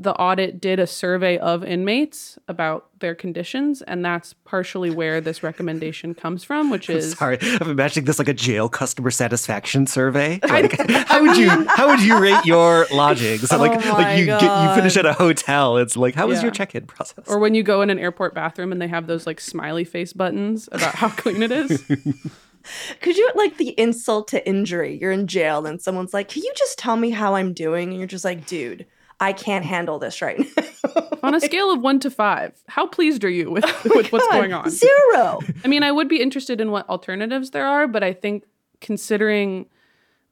the 0.00 0.14
audit 0.14 0.60
did 0.60 0.78
a 0.78 0.86
survey 0.86 1.38
of 1.38 1.64
inmates 1.64 2.38
about 2.46 2.86
their 3.00 3.16
conditions, 3.16 3.82
and 3.82 4.04
that's 4.04 4.32
partially 4.32 4.90
where 4.90 5.20
this 5.20 5.42
recommendation 5.42 6.14
comes 6.14 6.44
from, 6.44 6.70
which 6.70 6.88
is 6.88 7.12
sorry, 7.12 7.38
I'm 7.40 7.70
imagining 7.70 8.04
this 8.04 8.18
like 8.18 8.28
a 8.28 8.34
jail 8.34 8.68
customer 8.68 9.10
satisfaction 9.10 9.86
survey. 9.86 10.40
Like, 10.48 10.80
how 11.06 11.22
would 11.22 11.36
you 11.36 11.50
how 11.68 11.88
would 11.88 12.00
you 12.00 12.18
rate 12.18 12.44
your 12.44 12.86
lodging? 12.90 13.38
So 13.38 13.58
like 13.58 13.84
oh 13.86 13.92
like 13.92 14.18
you 14.18 14.26
God. 14.26 14.40
get 14.40 14.62
you 14.62 14.74
finish 14.74 14.96
at 14.96 15.04
a 15.04 15.12
hotel, 15.12 15.76
it's 15.76 15.96
like 15.96 16.14
how 16.14 16.26
was 16.26 16.38
yeah. 16.38 16.44
your 16.44 16.50
check-in 16.52 16.86
process? 16.86 17.24
Or 17.28 17.38
when 17.38 17.54
you 17.54 17.62
go 17.62 17.82
in 17.82 17.90
an 17.90 17.98
airport 17.98 18.34
bathroom 18.34 18.72
and 18.72 18.80
they 18.80 18.88
have 18.88 19.06
those 19.06 19.26
like 19.26 19.40
smiley 19.40 19.84
face 19.84 20.12
buttons 20.12 20.68
about 20.72 20.94
how 20.94 21.10
clean 21.10 21.42
it 21.42 21.52
is. 21.52 21.84
Could 23.00 23.16
you 23.16 23.30
like 23.34 23.58
the 23.58 23.78
insult 23.78 24.28
to 24.28 24.46
injury? 24.48 24.98
You're 25.00 25.12
in 25.12 25.26
jail 25.26 25.66
and 25.66 25.80
someone's 25.80 26.14
like, 26.14 26.28
"Can 26.28 26.42
you 26.42 26.52
just 26.56 26.78
tell 26.78 26.96
me 26.96 27.10
how 27.10 27.34
I'm 27.34 27.52
doing?" 27.52 27.90
And 27.90 27.98
you're 27.98 28.06
just 28.06 28.24
like, 28.24 28.46
"Dude." 28.46 28.86
I 29.20 29.32
can't 29.32 29.64
handle 29.64 29.98
this 29.98 30.22
right 30.22 30.38
now. 30.38 31.08
on 31.22 31.34
a 31.34 31.40
scale 31.40 31.72
of 31.72 31.80
one 31.80 31.98
to 32.00 32.10
five, 32.10 32.52
how 32.68 32.86
pleased 32.86 33.24
are 33.24 33.30
you 33.30 33.50
with, 33.50 33.64
oh 33.66 33.96
with 33.96 34.12
what's 34.12 34.26
going 34.28 34.52
on? 34.52 34.70
Zero. 34.70 35.40
I 35.64 35.68
mean, 35.68 35.82
I 35.82 35.90
would 35.90 36.08
be 36.08 36.20
interested 36.20 36.60
in 36.60 36.70
what 36.70 36.88
alternatives 36.88 37.50
there 37.50 37.66
are, 37.66 37.88
but 37.88 38.04
I 38.04 38.12
think 38.12 38.44
considering 38.80 39.66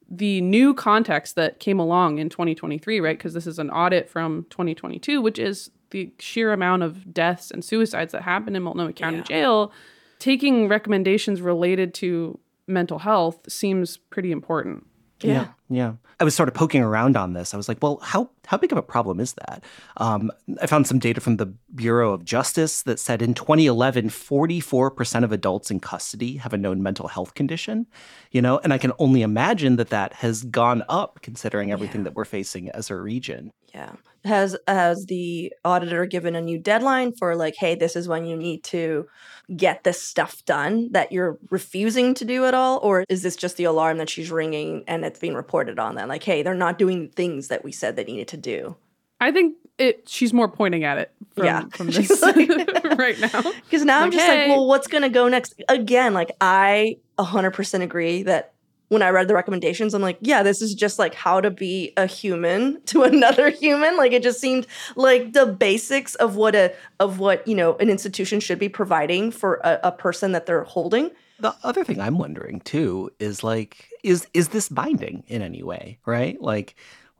the 0.09 0.39
new 0.41 0.73
context 0.73 1.35
that 1.35 1.59
came 1.59 1.79
along 1.79 2.19
in 2.19 2.29
2023, 2.29 3.01
right? 3.01 3.17
Because 3.17 3.33
this 3.33 3.47
is 3.47 3.59
an 3.59 3.69
audit 3.69 4.09
from 4.09 4.45
2022, 4.49 5.21
which 5.21 5.37
is 5.37 5.69
the 5.89 6.11
sheer 6.19 6.53
amount 6.53 6.83
of 6.83 7.13
deaths 7.13 7.51
and 7.51 7.63
suicides 7.63 8.11
that 8.13 8.23
happen 8.23 8.55
in 8.55 8.63
Multnomah 8.63 8.93
County 8.93 9.17
yeah. 9.17 9.23
Jail. 9.23 9.71
Taking 10.19 10.67
recommendations 10.67 11.41
related 11.41 11.93
to 11.95 12.39
mental 12.67 12.99
health 12.99 13.39
seems 13.49 13.97
pretty 13.97 14.31
important. 14.31 14.85
Yeah. 15.21 15.33
yeah. 15.33 15.47
yeah. 15.69 15.93
I 16.19 16.23
was 16.23 16.33
sort 16.33 16.49
of 16.49 16.55
poking 16.55 16.81
around 16.81 17.15
on 17.15 17.33
this. 17.33 17.53
I 17.53 17.57
was 17.57 17.67
like, 17.67 17.77
well, 17.81 17.99
how 18.01 18.29
how 18.47 18.57
big 18.57 18.71
of 18.71 18.77
a 18.77 18.83
problem 18.83 19.19
is 19.19 19.33
that? 19.33 19.63
Um, 19.97 20.31
I 20.61 20.65
found 20.65 20.87
some 20.87 20.99
data 20.99 21.21
from 21.21 21.37
the 21.37 21.47
Bureau 21.75 22.13
of 22.13 22.25
Justice 22.25 22.81
that 22.83 22.97
said 22.97 23.21
in 23.21 23.33
2011, 23.33 24.09
44% 24.09 25.23
of 25.23 25.31
adults 25.31 25.69
in 25.69 25.79
custody 25.79 26.37
have 26.37 26.53
a 26.53 26.57
known 26.57 26.81
mental 26.81 27.07
health 27.07 27.33
condition. 27.35 27.85
You 28.31 28.41
know, 28.41 28.59
and 28.63 28.73
I 28.73 28.77
can 28.77 28.93
only 28.99 29.21
imagine 29.21 29.75
that 29.75 29.89
that 29.89 30.13
has 30.13 30.43
gone 30.43 30.83
up 30.89 31.19
considering 31.21 31.71
everything 31.71 32.01
yeah. 32.01 32.05
that 32.05 32.15
we're 32.15 32.25
facing 32.25 32.69
as 32.69 32.89
a 32.89 32.95
region. 32.95 33.51
Yeah. 33.77 33.91
Has 34.25 34.57
has 34.67 35.05
the 35.07 35.53
auditor 35.63 36.05
given 36.07 36.35
a 36.35 36.41
new 36.41 36.57
deadline 36.57 37.13
for 37.13 37.35
like, 37.35 37.55
hey, 37.55 37.75
this 37.75 37.95
is 37.95 38.07
when 38.07 38.25
you 38.25 38.35
need 38.35 38.63
to 38.65 39.07
get 39.55 39.83
this 39.83 40.01
stuff 40.01 40.43
done 40.45 40.91
that 40.91 41.11
you're 41.11 41.37
refusing 41.51 42.13
to 42.15 42.25
do 42.25 42.45
at 42.45 42.55
all? 42.55 42.79
Or 42.81 43.05
is 43.07 43.21
this 43.21 43.35
just 43.35 43.55
the 43.57 43.65
alarm 43.65 43.99
that 43.99 44.09
she's 44.09 44.31
ringing 44.31 44.83
and 44.87 45.05
it's 45.05 45.19
being 45.19 45.35
reported 45.35 45.77
on 45.77 45.95
then? 45.95 46.07
Like, 46.07 46.23
hey, 46.23 46.41
they're 46.41 46.55
not 46.55 46.79
doing 46.79 47.09
things 47.09 47.49
that 47.49 47.63
we 47.63 47.71
said 47.71 47.95
they 47.95 48.03
needed 48.03 48.27
to 48.29 48.37
do. 48.37 48.75
I 49.21 49.31
think 49.31 49.55
it 49.77 50.09
she's 50.09 50.33
more 50.33 50.47
pointing 50.47 50.83
at 50.83 50.97
it 50.97 51.11
from, 51.35 51.45
yeah. 51.45 51.63
from 51.71 51.87
this 51.87 52.21
like, 52.21 52.35
right 52.97 53.19
now. 53.19 53.43
Because 53.63 53.85
now 53.85 53.97
like, 53.97 54.05
I'm 54.05 54.11
just 54.11 54.25
hey. 54.25 54.39
like, 54.39 54.57
well, 54.57 54.67
what's 54.67 54.87
gonna 54.87 55.09
go 55.09 55.27
next? 55.27 55.61
Again, 55.69 56.15
like 56.15 56.31
I 56.41 56.97
100% 57.19 57.81
agree 57.81 58.23
that 58.23 58.53
when 58.89 59.01
I 59.01 59.09
read 59.09 59.27
the 59.27 59.33
recommendations, 59.33 59.93
I'm 59.93 60.01
like, 60.01 60.17
yeah, 60.21 60.43
this 60.43 60.61
is 60.61 60.73
just 60.73 60.97
like 60.97 61.13
how 61.13 61.41
to 61.41 61.51
be 61.51 61.93
a 61.97 62.05
human 62.05 62.81
to 62.87 63.03
another 63.03 63.49
human. 63.49 63.97
Like 63.97 64.11
it 64.11 64.23
just 64.23 64.39
seemed 64.39 64.67
like 64.95 65.33
the 65.33 65.45
basics 65.45 66.15
of 66.15 66.35
what 66.35 66.55
a 66.55 66.73
of 66.99 67.19
what 67.19 67.47
you 67.47 67.55
know 67.55 67.75
an 67.77 67.89
institution 67.89 68.39
should 68.39 68.59
be 68.59 68.69
providing 68.69 69.31
for 69.31 69.55
a, 69.63 69.79
a 69.85 69.91
person 69.91 70.31
that 70.31 70.45
they're 70.45 70.63
holding. 70.63 71.11
The 71.39 71.55
other 71.63 71.83
thing 71.83 71.99
I'm 71.99 72.17
wondering 72.17 72.61
too 72.61 73.11
is 73.19 73.43
like, 73.43 73.89
is 74.03 74.27
is 74.33 74.49
this 74.49 74.69
binding 74.69 75.23
in 75.27 75.41
any 75.41 75.63
way? 75.63 75.99
Right? 76.05 76.41
Like, 76.41 76.75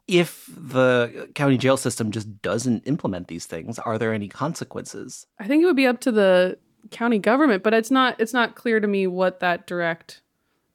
if 0.07 0.49
the 0.55 1.29
county 1.35 1.57
jail 1.57 1.77
system 1.77 2.11
just 2.11 2.41
doesn't 2.41 2.87
implement 2.87 3.27
these 3.27 3.45
things, 3.45 3.77
are 3.77 3.97
there 3.97 4.13
any 4.13 4.29
consequences? 4.29 5.27
I 5.39 5.47
think 5.47 5.61
it 5.61 5.65
would 5.65 5.75
be 5.75 5.87
up 5.87 5.99
to 6.01 6.11
the 6.11 6.57
county 6.91 7.19
government, 7.19 7.63
but 7.63 7.73
it's 7.73 7.91
not 7.91 8.19
it's 8.19 8.33
not 8.33 8.55
clear 8.55 8.79
to 8.79 8.87
me 8.87 9.05
what 9.05 9.41
that 9.41 9.67
direct 9.67 10.21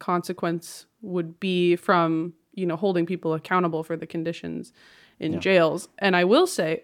consequence 0.02 0.86
would 1.00 1.38
be 1.38 1.76
from, 1.76 2.34
you 2.52 2.66
know, 2.66 2.76
holding 2.76 3.06
people 3.06 3.34
accountable 3.34 3.84
for 3.84 3.96
the 3.96 4.06
conditions 4.06 4.72
in 5.20 5.40
jails. 5.40 5.88
And 6.00 6.16
I 6.16 6.24
will 6.24 6.48
say 6.48 6.82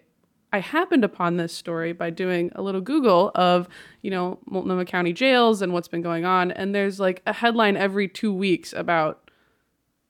I 0.52 0.60
happened 0.60 1.04
upon 1.04 1.36
this 1.36 1.52
story 1.52 1.92
by 1.92 2.10
doing 2.10 2.52
a 2.54 2.62
little 2.62 2.80
Google 2.80 3.32
of, 3.34 3.68
you 4.02 4.10
know, 4.10 4.38
Multnomah 4.46 4.84
County 4.84 5.12
jails 5.12 5.60
and 5.60 5.72
what's 5.72 5.88
been 5.88 6.00
going 6.00 6.24
on. 6.24 6.52
And 6.52 6.74
there's 6.74 7.00
like 7.00 7.20
a 7.26 7.32
headline 7.32 7.76
every 7.76 8.08
two 8.08 8.32
weeks 8.32 8.72
about 8.72 9.30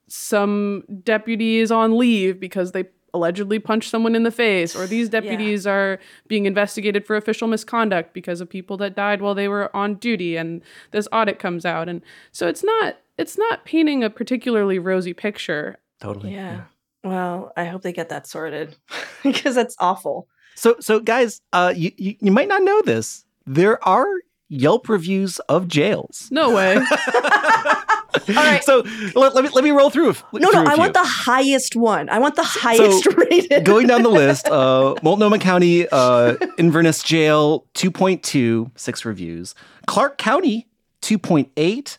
some 0.06 0.84
deputies 1.02 1.70
on 1.70 1.96
leave 1.96 2.38
because 2.38 2.72
they 2.72 2.84
allegedly 3.14 3.58
punched 3.58 3.90
someone 3.90 4.14
in 4.14 4.22
the 4.22 4.30
face, 4.30 4.76
or 4.76 4.86
these 4.86 5.08
deputies 5.18 5.66
are 5.66 5.98
being 6.26 6.46
investigated 6.46 7.06
for 7.06 7.16
official 7.16 7.48
misconduct 7.48 8.12
because 8.12 8.40
of 8.40 8.48
people 8.48 8.76
that 8.78 8.96
died 8.96 9.20
while 9.20 9.34
they 9.34 9.48
were 9.48 9.74
on 9.76 9.94
duty, 9.96 10.36
and 10.36 10.62
this 10.90 11.08
audit 11.12 11.38
comes 11.38 11.64
out. 11.64 11.88
And 11.88 12.02
so 12.32 12.48
it's 12.48 12.64
not 12.64 12.96
it's 13.16 13.36
not 13.36 13.64
painting 13.64 14.04
a 14.04 14.10
particularly 14.10 14.78
rosy 14.78 15.12
picture. 15.12 15.78
Totally. 16.00 16.32
Yeah. 16.32 16.62
Well, 17.04 17.52
I 17.56 17.64
hope 17.64 17.82
they 17.82 17.92
get 17.92 18.08
that 18.08 18.26
sorted 18.26 18.76
because 19.22 19.54
that's 19.54 19.76
awful. 19.78 20.28
So, 20.54 20.76
so 20.80 21.00
guys, 21.00 21.40
uh, 21.52 21.72
you, 21.76 21.92
you 21.96 22.16
you 22.20 22.32
might 22.32 22.48
not 22.48 22.62
know 22.62 22.82
this. 22.82 23.24
There 23.46 23.82
are 23.86 24.06
Yelp 24.50 24.88
reviews 24.88 25.38
of 25.40 25.68
jails. 25.68 26.28
No 26.30 26.54
way. 26.54 26.76
All 28.28 28.34
right. 28.34 28.62
So 28.64 28.82
let, 29.14 29.34
let 29.34 29.44
me 29.44 29.50
let 29.52 29.64
me 29.64 29.70
roll 29.70 29.90
through. 29.90 30.06
no, 30.06 30.12
through 30.12 30.40
no, 30.40 30.62
a 30.62 30.64
I 30.64 30.70
few. 30.74 30.78
want 30.78 30.94
the 30.94 31.04
highest 31.04 31.76
one. 31.76 32.08
I 32.08 32.18
want 32.18 32.36
the 32.36 32.44
highest 32.44 33.06
rated. 33.16 33.64
going 33.64 33.86
down 33.86 34.02
the 34.02 34.08
list, 34.08 34.48
uh, 34.48 34.94
Multnomah 35.02 35.38
County, 35.38 35.86
uh, 35.90 36.36
Inverness 36.58 37.02
Jail, 37.02 37.66
2.2, 37.74 38.70
six 38.76 39.04
reviews. 39.04 39.54
Clark 39.86 40.18
County, 40.18 40.68
2.8. 41.02 41.98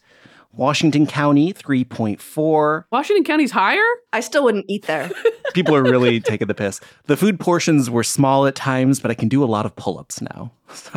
Washington 0.51 1.05
County, 1.07 1.53
3.4. 1.53 2.83
Washington 2.91 3.23
County's 3.23 3.51
higher? 3.51 3.81
I 4.11 4.19
still 4.19 4.43
wouldn't 4.43 4.65
eat 4.67 4.87
there. 4.87 5.09
People 5.53 5.73
are 5.75 5.83
really 5.83 6.19
taking 6.19 6.47
the 6.47 6.53
piss. 6.53 6.81
The 7.05 7.15
food 7.15 7.39
portions 7.39 7.89
were 7.89 8.03
small 8.03 8.45
at 8.45 8.55
times, 8.55 8.99
but 8.99 9.09
I 9.09 9.13
can 9.13 9.29
do 9.29 9.43
a 9.43 9.45
lot 9.45 9.65
of 9.65 9.75
pull 9.75 9.97
ups 9.97 10.21
now. 10.21 10.51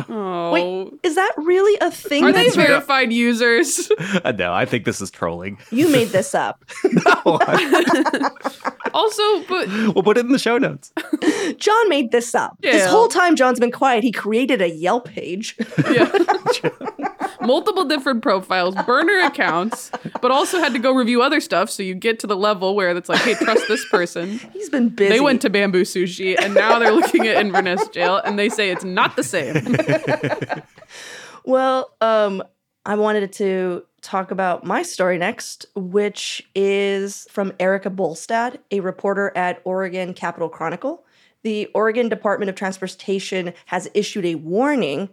Oh. 0.09 0.51
Wait, 0.51 0.93
is 1.03 1.15
that 1.15 1.31
really 1.37 1.77
a 1.81 1.89
thing? 1.91 2.23
Are 2.23 2.31
they 2.31 2.43
that's 2.45 2.55
verified 2.55 3.11
users? 3.11 3.91
Uh, 4.23 4.31
no, 4.31 4.53
I 4.53 4.65
think 4.65 4.85
this 4.85 5.01
is 5.01 5.09
trolling. 5.09 5.57
you 5.71 5.89
made 5.89 6.09
this 6.09 6.35
up. 6.35 6.63
No, 6.93 7.37
I- 7.41 8.29
also, 8.93 9.43
but 9.43 9.67
we'll 9.95 10.03
put 10.03 10.17
it 10.17 10.25
in 10.25 10.31
the 10.31 10.39
show 10.39 10.57
notes. 10.57 10.91
John 11.57 11.89
made 11.89 12.11
this 12.11 12.35
up. 12.35 12.57
This 12.61 12.85
whole 12.85 13.07
time 13.07 13.35
John's 13.35 13.59
been 13.59 13.71
quiet. 13.71 14.03
He 14.03 14.11
created 14.11 14.61
a 14.61 14.69
Yelp 14.69 15.07
page. 15.09 15.55
yeah. 15.89 16.11
Multiple 17.41 17.83
different 17.85 18.21
profiles, 18.21 18.75
burner 18.85 19.19
accounts, 19.25 19.91
but 20.21 20.31
also 20.31 20.59
had 20.59 20.71
to 20.73 20.79
go 20.79 20.93
review 20.93 21.21
other 21.21 21.41
stuff 21.41 21.69
so 21.69 21.83
you 21.83 21.93
get 21.93 22.19
to 22.19 22.27
the 22.27 22.37
level 22.37 22.73
where 22.75 22.95
it's 22.95 23.09
like, 23.09 23.19
hey, 23.21 23.33
trust 23.35 23.67
this 23.67 23.85
person. 23.89 24.39
He's 24.53 24.69
been 24.69 24.89
busy. 24.89 25.09
They 25.09 25.19
went 25.19 25.41
to 25.41 25.49
bamboo 25.49 25.83
sushi 25.83 26.35
and 26.41 26.53
now 26.53 26.79
they're 26.79 26.91
looking 26.93 27.27
at 27.27 27.37
Inverness 27.37 27.85
jail 27.89 28.17
and 28.23 28.39
they 28.39 28.47
say 28.49 28.69
it's 28.71 28.85
not 28.85 29.15
the 29.17 29.23
same. 29.23 29.55
Well, 31.45 31.93
um, 31.99 32.41
I 32.85 32.95
wanted 32.95 33.33
to 33.33 33.83
talk 34.01 34.31
about 34.31 34.63
my 34.63 34.81
story 34.81 35.17
next, 35.17 35.65
which 35.75 36.41
is 36.55 37.27
from 37.29 37.53
Erika 37.59 37.89
Bolstad, 37.89 38.59
a 38.71 38.79
reporter 38.79 39.31
at 39.35 39.61
Oregon 39.65 40.13
Capital 40.13 40.49
Chronicle. 40.49 41.05
The 41.43 41.67
Oregon 41.73 42.07
Department 42.07 42.49
of 42.49 42.55
Transportation 42.55 43.53
has 43.65 43.89
issued 43.93 44.25
a 44.25 44.35
warning 44.35 45.09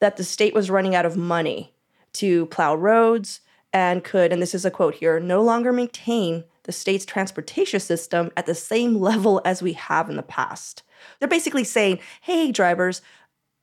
that 0.00 0.16
the 0.16 0.24
state 0.24 0.54
was 0.54 0.70
running 0.70 0.94
out 0.94 1.06
of 1.06 1.16
money 1.16 1.74
to 2.14 2.46
plow 2.46 2.74
roads 2.74 3.40
and 3.72 4.04
could, 4.04 4.32
and 4.32 4.40
this 4.40 4.54
is 4.54 4.64
a 4.64 4.70
quote 4.70 4.94
here, 4.94 5.20
no 5.20 5.42
longer 5.42 5.72
maintain 5.72 6.44
the 6.62 6.72
state's 6.72 7.04
transportation 7.04 7.80
system 7.80 8.30
at 8.36 8.46
the 8.46 8.54
same 8.54 8.94
level 8.94 9.42
as 9.44 9.62
we 9.62 9.74
have 9.74 10.08
in 10.08 10.16
the 10.16 10.22
past. 10.22 10.82
They're 11.18 11.28
basically 11.28 11.64
saying, 11.64 11.98
hey, 12.22 12.52
drivers, 12.52 13.02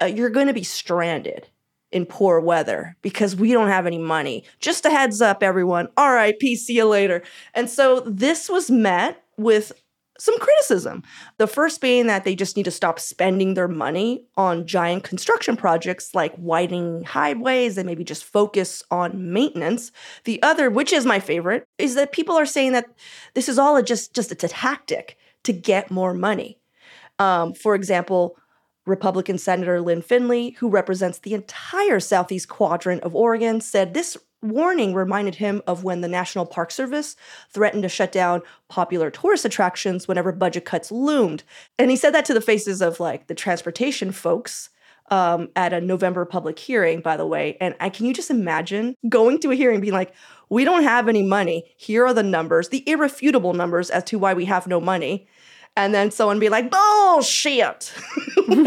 uh, 0.01 0.05
you're 0.05 0.29
going 0.29 0.47
to 0.47 0.53
be 0.53 0.63
stranded 0.63 1.47
in 1.91 2.05
poor 2.05 2.39
weather 2.39 2.95
because 3.01 3.35
we 3.35 3.51
don't 3.51 3.67
have 3.67 3.85
any 3.85 3.97
money. 3.97 4.43
Just 4.59 4.85
a 4.85 4.89
heads 4.89 5.21
up, 5.21 5.43
everyone. 5.43 5.89
All 5.97 6.13
right, 6.13 6.37
peace, 6.39 6.65
see 6.65 6.77
you 6.77 6.85
later. 6.85 7.21
And 7.53 7.69
so 7.69 8.01
this 8.01 8.49
was 8.49 8.71
met 8.71 9.23
with 9.37 9.73
some 10.21 10.37
criticism. 10.37 11.01
The 11.37 11.47
first 11.47 11.81
being 11.81 12.05
that 12.05 12.23
they 12.23 12.35
just 12.35 12.55
need 12.55 12.65
to 12.65 12.71
stop 12.71 12.99
spending 12.99 13.55
their 13.55 13.67
money 13.67 14.23
on 14.37 14.67
giant 14.67 15.03
construction 15.03 15.57
projects 15.57 16.13
like 16.13 16.33
widening 16.37 17.03
highways 17.03 17.75
and 17.77 17.87
maybe 17.87 18.03
just 18.03 18.23
focus 18.23 18.83
on 18.91 19.33
maintenance. 19.33 19.91
The 20.25 20.41
other, 20.43 20.69
which 20.69 20.93
is 20.93 21.07
my 21.07 21.19
favorite, 21.19 21.65
is 21.79 21.95
that 21.95 22.11
people 22.11 22.35
are 22.35 22.45
saying 22.45 22.73
that 22.73 22.85
this 23.33 23.49
is 23.49 23.57
all 23.57 23.75
a 23.75 23.83
just 23.83 24.13
just 24.13 24.31
it's 24.31 24.43
a 24.43 24.49
tactic 24.49 25.17
to 25.43 25.53
get 25.53 25.89
more 25.89 26.13
money. 26.13 26.59
Um, 27.17 27.53
for 27.55 27.73
example, 27.73 28.37
Republican 28.91 29.39
Senator 29.39 29.81
Lynn 29.81 30.03
Findley, 30.03 30.51
who 30.59 30.69
represents 30.69 31.17
the 31.19 31.33
entire 31.33 31.99
southeast 31.99 32.47
quadrant 32.47 33.01
of 33.01 33.15
Oregon, 33.15 33.59
said 33.59 33.93
this 33.93 34.17
warning 34.43 34.93
reminded 34.93 35.35
him 35.35 35.61
of 35.65 35.83
when 35.83 36.01
the 36.01 36.07
National 36.07 36.45
Park 36.45 36.71
Service 36.71 37.15
threatened 37.49 37.83
to 37.83 37.89
shut 37.89 38.11
down 38.11 38.41
popular 38.69 39.09
tourist 39.09 39.45
attractions 39.45 40.07
whenever 40.07 40.31
budget 40.31 40.65
cuts 40.65 40.91
loomed. 40.91 41.43
And 41.79 41.89
he 41.89 41.97
said 41.97 42.13
that 42.13 42.25
to 42.25 42.33
the 42.33 42.41
faces 42.41 42.81
of 42.81 42.99
like 42.99 43.27
the 43.27 43.35
transportation 43.35 44.11
folks 44.11 44.69
um, 45.09 45.49
at 45.55 45.73
a 45.73 45.81
November 45.81 46.25
public 46.25 46.57
hearing, 46.57 47.01
by 47.01 47.17
the 47.17 47.25
way. 47.25 47.57
And 47.59 47.75
I, 47.79 47.89
can 47.89 48.05
you 48.05 48.13
just 48.13 48.31
imagine 48.31 48.95
going 49.07 49.39
to 49.39 49.51
a 49.51 49.55
hearing 49.55 49.81
being 49.81 49.93
like, 49.93 50.13
we 50.49 50.63
don't 50.63 50.83
have 50.83 51.07
any 51.07 51.23
money. 51.23 51.73
Here 51.77 52.05
are 52.05 52.13
the 52.13 52.23
numbers, 52.23 52.69
the 52.69 52.87
irrefutable 52.89 53.53
numbers 53.53 53.89
as 53.89 54.03
to 54.05 54.17
why 54.17 54.33
we 54.33 54.45
have 54.45 54.67
no 54.67 54.81
money. 54.81 55.27
And 55.77 55.93
then 55.93 56.11
someone 56.11 56.37
be 56.37 56.49
like, 56.49 56.69
bullshit. 56.69 57.93
and 58.47 58.65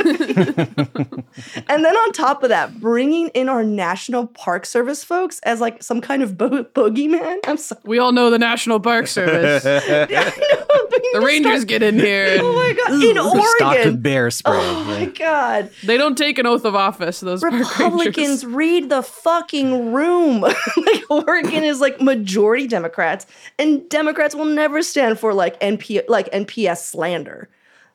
then 1.84 1.96
on 1.96 2.12
top 2.12 2.42
of 2.42 2.48
that, 2.48 2.80
bringing 2.80 3.28
in 3.28 3.50
our 3.50 3.62
National 3.62 4.26
Park 4.26 4.64
Service 4.64 5.04
folks 5.04 5.38
as 5.40 5.60
like 5.60 5.82
some 5.82 6.00
kind 6.00 6.22
of 6.22 6.38
bo- 6.38 6.64
boogeyman. 6.64 7.38
I'm 7.46 7.58
sorry. 7.58 7.82
We 7.84 7.98
all 7.98 8.12
know 8.12 8.30
the 8.30 8.38
National 8.38 8.80
Park 8.80 9.06
Service. 9.06 9.64
The 11.14 11.20
Rangers 11.20 11.64
get 11.64 11.82
in 11.82 11.98
here. 11.98 12.38
Oh 12.42 12.52
my 12.54 12.72
god! 12.72 13.02
In 13.02 13.14
Stocked 13.14 13.34
with 13.34 13.62
Oregon. 13.62 14.00
bear 14.00 14.30
spray. 14.30 14.52
Oh 14.56 14.84
my 14.84 15.04
god! 15.06 15.70
they 15.84 15.96
don't 15.96 16.18
take 16.18 16.38
an 16.38 16.46
oath 16.46 16.64
of 16.64 16.74
office, 16.74 17.20
those 17.20 17.40
park. 17.40 17.52
Republicans 17.54 18.44
read 18.44 18.88
the 18.88 19.02
fucking 19.02 19.92
room. 19.92 20.40
like 20.40 21.02
Oregon 21.10 21.62
is 21.64 21.80
like 21.80 22.00
majority 22.00 22.66
Democrats, 22.66 23.26
and 23.58 23.88
Democrats 23.88 24.34
will 24.34 24.44
never 24.46 24.82
stand 24.82 25.18
for 25.20 25.32
like 25.32 25.58
NP 25.60 26.02
like 26.08 26.30
NPS 26.32 26.78
slander. 26.78 27.48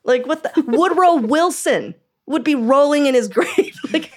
Like 0.04 0.26
what 0.26 0.42
the 0.42 0.64
Woodrow 0.66 1.16
Wilson 1.16 1.94
would 2.26 2.44
be 2.44 2.54
rolling 2.54 3.06
in 3.06 3.14
his 3.14 3.28
grave. 3.28 3.76
like 3.92 4.10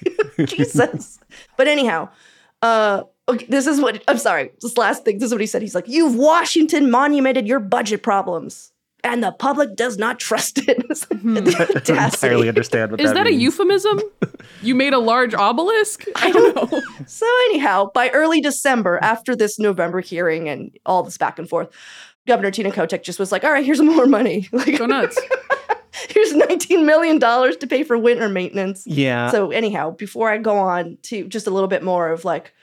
Jesus. 0.46 1.20
But 1.58 1.68
anyhow, 1.68 2.10
uh 2.62 3.04
okay, 3.28 3.46
this 3.48 3.68
is 3.68 3.80
what 3.80 4.04
I'm 4.08 4.18
sorry, 4.18 4.52
this 4.62 4.78
last 4.78 5.06
thing. 5.06 5.20
This 5.20 5.28
is 5.28 5.32
what 5.34 5.42
he 5.42 5.48
said. 5.48 5.62
He's 5.62 5.76
like, 5.76 5.88
You've 5.88 6.16
Washington 6.16 6.92
monumented 6.92 7.48
your 7.48 7.60
budget 7.60 8.04
problems. 8.04 8.72
And 9.06 9.22
the 9.22 9.34
public 9.34 9.76
does 9.76 9.98
not 9.98 10.18
trust 10.18 10.60
it. 10.60 10.82
It's 10.90 11.10
like, 11.12 11.20
hmm. 11.20 11.34
the 11.34 11.42
I 11.42 11.66
don't 11.66 11.98
audacity. 11.98 12.28
entirely 12.28 12.48
understand 12.48 12.92
what 12.92 13.02
Is 13.02 13.10
that 13.10 13.26
that 13.26 13.28
a 13.28 13.34
euphemism? 13.34 14.00
You 14.62 14.76
made 14.76 14.94
a 14.94 15.00
large 15.00 15.34
obelisk? 15.34 16.06
I 16.16 16.32
don't 16.32 16.56
know. 16.56 16.82
So, 17.06 17.26
anyhow, 17.50 17.92
by 17.94 18.10
early 18.12 18.40
December, 18.40 18.98
after 19.02 19.36
this 19.36 19.60
November 19.60 20.00
hearing 20.00 20.48
and 20.48 20.78
all 20.86 21.04
this 21.04 21.18
back 21.18 21.38
and 21.38 21.50
forth, 21.50 21.70
Governor 22.28 22.52
Tina 22.52 22.72
Kotek 22.72 23.04
just 23.04 23.20
was 23.20 23.30
like, 23.32 23.44
all 23.44 23.52
right, 23.52 23.66
here's 23.66 23.82
more 23.82 24.06
money. 24.06 24.48
Like, 24.54 24.78
Go 24.78 24.86
nuts. 24.86 25.20
here's 26.10 26.32
$19 26.34 26.86
million 26.86 27.20
to 27.20 27.68
pay 27.68 27.84
for 27.84 27.98
winter 27.98 28.30
maintenance. 28.30 28.86
Yeah. 28.88 29.32
So, 29.32 29.52
anyhow, 29.52 29.92
before 29.92 30.30
I 30.30 30.38
go 30.38 30.58
on 30.58 30.98
to 31.04 31.28
just 31.28 31.48
a 31.48 31.52
little 31.52 31.70
bit 31.70 31.84
more 31.84 32.10
of 32.10 32.24
like 32.24 32.54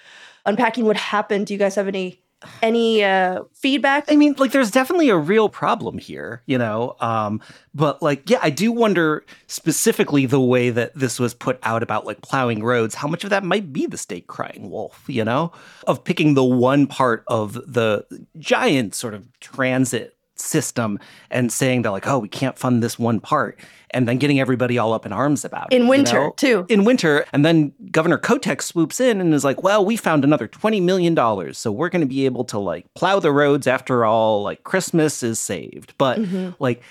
unpacking 0.46 0.84
what 0.84 0.96
happened, 0.96 1.46
do 1.46 1.54
you 1.54 1.58
guys 1.58 1.74
have 1.74 1.88
any 1.88 2.22
any 2.62 3.04
uh 3.04 3.42
feedback? 3.54 4.10
I 4.10 4.16
mean, 4.16 4.34
like, 4.38 4.52
there's 4.52 4.70
definitely 4.70 5.10
a 5.10 5.16
real 5.16 5.48
problem 5.48 5.98
here, 5.98 6.42
you 6.46 6.56
know. 6.56 6.96
Um, 7.00 7.42
but 7.74 8.00
like, 8.02 8.28
yeah, 8.30 8.38
I 8.42 8.50
do 8.50 8.72
wonder 8.72 9.24
specifically 9.46 10.26
the 10.26 10.40
way 10.40 10.70
that 10.70 10.94
this 10.94 11.20
was 11.20 11.34
put 11.34 11.58
out 11.62 11.82
about 11.82 12.06
like 12.06 12.22
plowing 12.22 12.62
roads. 12.62 12.94
How 12.94 13.08
much 13.08 13.24
of 13.24 13.30
that 13.30 13.44
might 13.44 13.72
be 13.72 13.86
the 13.86 13.98
state 13.98 14.26
crying 14.26 14.70
wolf, 14.70 15.04
you 15.06 15.24
know, 15.24 15.52
of 15.86 16.02
picking 16.02 16.34
the 16.34 16.44
one 16.44 16.86
part 16.86 17.24
of 17.26 17.54
the 17.54 18.06
giant 18.38 18.94
sort 18.94 19.14
of 19.14 19.28
transit 19.40 20.16
system 20.40 20.98
and 21.30 21.52
saying 21.52 21.82
they're 21.82 21.92
like, 21.92 22.06
oh, 22.06 22.18
we 22.18 22.28
can't 22.28 22.58
fund 22.58 22.82
this 22.82 22.98
one 22.98 23.20
part, 23.20 23.58
and 23.90 24.06
then 24.08 24.18
getting 24.18 24.40
everybody 24.40 24.78
all 24.78 24.92
up 24.92 25.04
in 25.06 25.12
arms 25.12 25.44
about 25.44 25.72
In 25.72 25.82
it. 25.82 25.84
you 25.84 25.90
winter, 25.90 26.20
know? 26.20 26.30
too. 26.36 26.66
In 26.68 26.84
winter. 26.84 27.24
And 27.32 27.44
then 27.44 27.72
Governor 27.90 28.18
Kotek 28.18 28.62
swoops 28.62 29.00
in 29.00 29.20
and 29.20 29.34
is 29.34 29.44
like, 29.44 29.62
well, 29.62 29.84
we 29.84 29.96
found 29.96 30.24
another 30.24 30.46
$20 30.48 30.82
million. 30.82 31.54
So 31.54 31.72
we're 31.72 31.88
going 31.88 32.00
to 32.02 32.06
be 32.06 32.24
able 32.24 32.44
to 32.46 32.58
like 32.58 32.86
plow 32.94 33.18
the 33.20 33.32
roads 33.32 33.66
after 33.66 34.04
all. 34.04 34.42
Like 34.42 34.62
Christmas 34.64 35.22
is 35.22 35.38
saved. 35.38 35.94
But 35.98 36.18
Mm-hmm. 36.18 36.50
like 36.62 36.82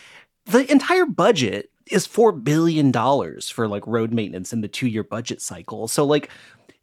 the 0.45 0.69
entire 0.71 1.05
budget 1.05 1.69
is 1.91 2.07
$4 2.07 2.43
billion 2.43 2.91
for 3.41 3.67
like 3.67 3.85
road 3.87 4.11
maintenance 4.13 4.51
in 4.53 4.61
the 4.61 4.67
two 4.67 4.87
year 4.87 5.03
budget 5.03 5.41
cycle. 5.41 5.87
So, 5.87 6.05
like, 6.05 6.29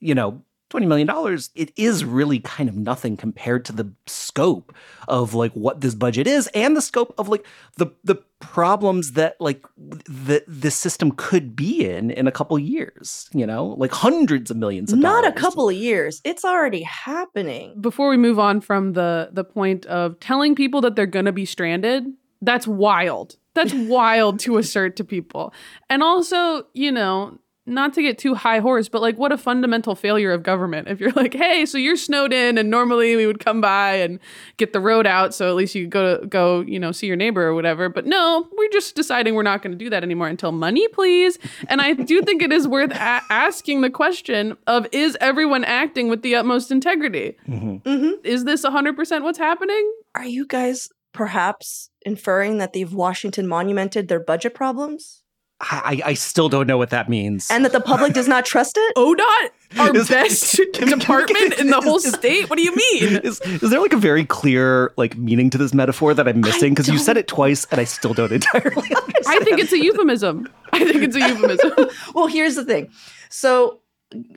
you 0.01 0.15
know, 0.15 0.43
$20 0.71 0.87
million, 0.87 1.39
it 1.55 1.73
is 1.77 2.05
really 2.05 2.41
kind 2.41 2.69
of 2.69 2.77
nothing 2.77 3.17
compared 3.17 3.65
to 3.67 3.73
the 3.73 3.93
scope 4.07 4.75
of 5.07 5.33
like 5.33 5.53
what 5.53 5.81
this 5.81 5.95
budget 5.95 6.27
is 6.27 6.49
and 6.55 6.77
the 6.77 6.83
scope 6.83 7.15
of 7.19 7.29
like 7.29 7.47
the 7.77 7.87
the 8.03 8.17
problems 8.41 9.13
that 9.13 9.41
like 9.41 9.65
the 9.77 10.45
the 10.47 10.71
system 10.71 11.13
could 11.13 11.55
be 11.55 11.89
in 11.89 12.11
in 12.11 12.27
a 12.27 12.33
couple 12.33 12.59
years, 12.59 13.31
you 13.33 13.47
know, 13.47 13.69
like 13.79 13.93
hundreds 13.93 14.51
of 14.51 14.57
millions 14.57 14.93
of 14.93 14.99
Not 14.99 15.27
a 15.27 15.33
couple 15.33 15.69
of 15.69 15.77
years. 15.77 16.21
It's 16.25 16.45
already 16.45 16.83
happening. 16.83 17.81
Before 17.81 18.09
we 18.09 18.17
move 18.17 18.39
on 18.39 18.61
from 18.61 18.95
the 18.95 19.31
the 19.33 19.45
point 19.45 19.87
of 19.87 20.19
telling 20.21 20.55
people 20.55 20.81
that 20.81 20.97
they're 20.97 21.07
going 21.07 21.27
to 21.27 21.33
be 21.33 21.45
stranded, 21.45 22.05
that's 22.43 22.67
wild. 22.67 23.37
That's 23.55 23.73
wild 23.75 24.41
to 24.41 24.59
assert 24.59 24.97
to 24.97 25.05
people. 25.05 25.55
And 25.89 26.03
also, 26.03 26.67
you 26.75 26.91
know, 26.91 27.39
not 27.67 27.93
to 27.95 28.03
get 28.03 28.17
too 28.17 28.35
high 28.35 28.61
horse, 28.61 28.89
but 28.89 29.03
like 29.03 29.19
what 29.19 29.33
a 29.33 29.37
fundamental 29.39 29.95
failure 29.95 30.33
of 30.33 30.43
government. 30.43 30.89
If 30.89 31.01
you're 31.01 31.13
like, 31.13 31.35
hey, 31.35 31.67
so 31.67 31.79
you're 31.79 31.97
snowed 31.97 32.33
in 32.33 32.57
and 32.59 32.71
normally 32.71 33.17
we 33.17 33.27
would 33.27 33.41
come 33.41 33.61
by 33.61 33.95
and 33.97 34.19
get 34.57 34.73
the 34.73 34.81
road 34.81 35.07
out 35.07 35.35
so 35.35 35.49
at 35.49 35.57
least 35.57 35.75
you 35.75 35.85
could 35.85 35.91
go 35.91 36.17
to 36.21 36.27
go, 36.27 36.61
you 36.61 36.79
know, 36.79 36.93
see 36.93 37.07
your 37.07 37.17
neighbor 37.17 37.43
or 37.43 37.55
whatever. 37.55 37.89
But 37.89 38.07
no, 38.07 38.49
we're 38.57 38.69
just 38.71 38.95
deciding 38.95 39.35
we're 39.35 39.43
not 39.43 39.63
going 39.63 39.73
to 39.73 39.79
do 39.79 39.91
that 39.91 40.03
anymore 40.03 40.29
until 40.29 40.53
money, 40.53 40.87
please. 40.89 41.39
And 41.69 41.81
I 41.81 41.93
do 41.95 42.23
think 42.23 42.41
it 42.43 42.53
is 42.53 42.69
worth 42.69 42.93
a- 42.93 43.23
asking 43.31 43.81
the 43.81 43.91
question 43.91 44.57
of 44.67 44.87
is 44.93 45.17
everyone 45.21 45.65
acting 45.65 46.09
with 46.09 46.23
the 46.23 46.37
utmost 46.37 46.71
integrity? 46.71 47.37
hmm 47.47 47.77
Is 48.25 48.45
this 48.45 48.65
100% 48.65 49.23
what's 49.23 49.39
happening? 49.39 49.93
Are 50.15 50.25
you 50.27 50.47
guys 50.47 50.89
perhaps 51.13 51.91
inferring 52.03 52.59
that 52.59 52.73
they've 52.75 52.93
Washington 52.93 53.47
monumented 53.49 54.09
their 54.09 54.21
budget 54.21 54.55
problems 54.55 55.23
I, 55.59 56.03
I 56.05 56.15
still 56.15 56.51
don't 56.51 56.67
know 56.67 56.77
what 56.77 56.91
that 56.91 57.09
means. 57.09 57.49
and 57.51 57.65
that 57.65 57.73
the 57.73 57.81
public 57.81 58.13
does 58.13 58.29
not 58.29 58.45
trust 58.45 58.77
it? 58.79 58.95
ODOT, 58.97 59.51
our 59.81 59.97
Is- 59.97 60.09
best 60.09 60.55
can- 60.57 60.73
can 60.73 60.85
we 60.91 60.95
department 60.97 61.59
in 61.59 61.69
the 61.69 61.81
whole 61.81 61.97
is- 61.97 62.05
is- 62.05 62.13
state? 62.15 62.51
What 62.51 62.57
do 62.57 62.63
you 62.63 62.75
mean? 62.77 63.17
is, 63.25 63.41
is 63.41 63.71
there 63.71 63.81
like 63.81 63.95
a 63.95 63.97
very 63.97 64.27
clear 64.27 64.93
like 64.99 65.17
meaning 65.17 65.49
to 65.51 65.59
this 65.59 65.73
metaphor 65.73 66.13
that 66.13 66.29
I'm 66.29 66.43
missing? 66.43 66.73
Because 66.75 66.89
you 66.89 66.99
said 66.99 67.17
it 67.17 67.27
twice 67.27 67.67
and 67.71 67.81
I 67.81 67.85
still 67.85 68.13
don't 68.13 68.33
entirely 68.41 68.69
understand. 68.95 69.25
I 69.27 69.39
think 69.45 69.59
it's 69.59 69.73
a 69.73 69.79
euphemism. 69.83 70.47
I 70.75 70.85
think 70.85 71.03
it's 71.03 71.17
a 71.17 71.21
euphemism. 71.21 71.73
well, 72.15 72.27
here's 72.27 72.55
the 72.55 72.65
thing. 72.65 72.91
So, 73.31 73.81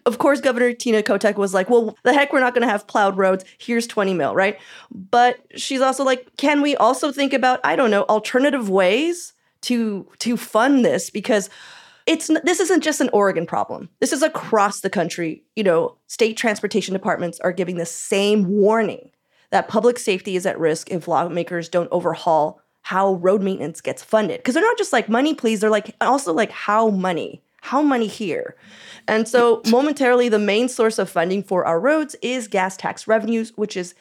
of 0.05 0.19
course, 0.19 0.39
Governor 0.39 0.71
Tina 0.73 1.03
Kotek 1.03 1.35
was 1.35 1.53
like, 1.53 1.69
well, 1.69 1.97
the 2.03 2.13
heck, 2.13 2.31
we're 2.31 2.39
not 2.39 2.53
going 2.53 2.65
to 2.65 2.71
have 2.71 2.87
plowed 2.87 3.17
roads. 3.17 3.43
Here's 3.59 3.85
20 3.87 4.13
mil, 4.13 4.33
right? 4.33 4.57
But 4.89 5.37
she's 5.57 5.81
also 5.81 6.05
like, 6.05 6.25
can 6.37 6.61
we 6.61 6.77
also 6.77 7.11
think 7.11 7.33
about, 7.33 7.59
I 7.65 7.75
don't 7.75 7.91
know, 7.91 8.03
alternative 8.03 8.69
ways 8.69 9.33
to 9.61 10.07
to 10.19 10.37
fund 10.37 10.83
this? 10.83 11.09
Because 11.09 11.49
it's 12.05 12.27
this 12.43 12.59
isn't 12.59 12.83
just 12.83 13.01
an 13.01 13.09
Oregon 13.13 13.45
problem. 13.45 13.89
This 13.99 14.13
is 14.13 14.23
across 14.23 14.81
the 14.81 14.89
country. 14.89 15.43
You 15.55 15.63
know, 15.63 15.97
state 16.07 16.37
transportation 16.37 16.93
departments 16.93 17.39
are 17.41 17.51
giving 17.51 17.77
the 17.77 17.85
same 17.85 18.45
warning 18.45 19.11
that 19.51 19.67
public 19.67 19.97
safety 19.97 20.35
is 20.35 20.45
at 20.45 20.59
risk 20.59 20.91
if 20.91 21.07
lawmakers 21.07 21.69
don't 21.69 21.89
overhaul 21.91 22.61
how 22.81 23.13
road 23.15 23.41
maintenance 23.41 23.81
gets 23.81 24.03
funded. 24.03 24.37
Because 24.37 24.55
they're 24.55 24.63
not 24.63 24.77
just 24.77 24.93
like 24.93 25.09
money, 25.09 25.33
please. 25.33 25.59
They're 25.59 25.69
like 25.69 25.95
also 26.01 26.33
like 26.33 26.51
how 26.51 26.89
money, 26.89 27.43
how 27.61 27.81
money 27.81 28.07
here. 28.07 28.55
And 29.07 29.27
so 29.27 29.61
momentarily, 29.69 30.29
the 30.29 30.39
main 30.39 30.69
source 30.69 30.97
of 30.97 31.09
funding 31.09 31.43
for 31.43 31.65
our 31.65 31.79
roads 31.79 32.15
is 32.21 32.47
gas 32.47 32.77
tax 32.77 33.07
revenues, 33.07 33.51
which 33.55 33.77
is 33.77 33.93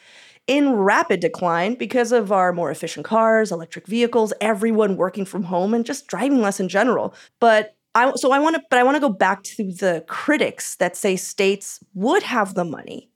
in 0.49 0.73
rapid 0.73 1.19
decline 1.19 1.75
because 1.75 2.11
of 2.11 2.31
our 2.31 2.51
more 2.51 2.71
efficient 2.71 3.05
cars, 3.05 3.51
electric 3.51 3.85
vehicles, 3.85 4.33
everyone 4.41 4.97
working 4.97 5.23
from 5.23 5.43
home, 5.43 5.75
and 5.75 5.85
just 5.85 6.07
driving 6.07 6.41
less 6.41 6.59
in 6.59 6.67
general. 6.67 7.13
But 7.39 7.75
I 7.93 8.11
so 8.15 8.31
I 8.31 8.39
want 8.39 8.55
to, 8.55 8.63
but 8.67 8.79
I 8.79 8.83
want 8.83 8.95
to 8.95 8.99
go 8.99 9.09
back 9.09 9.43
to 9.43 9.71
the 9.71 10.03
critics 10.07 10.75
that 10.77 10.97
say 10.97 11.15
states 11.15 11.79
would 11.93 12.23
have 12.23 12.55
the 12.55 12.65
money 12.65 13.11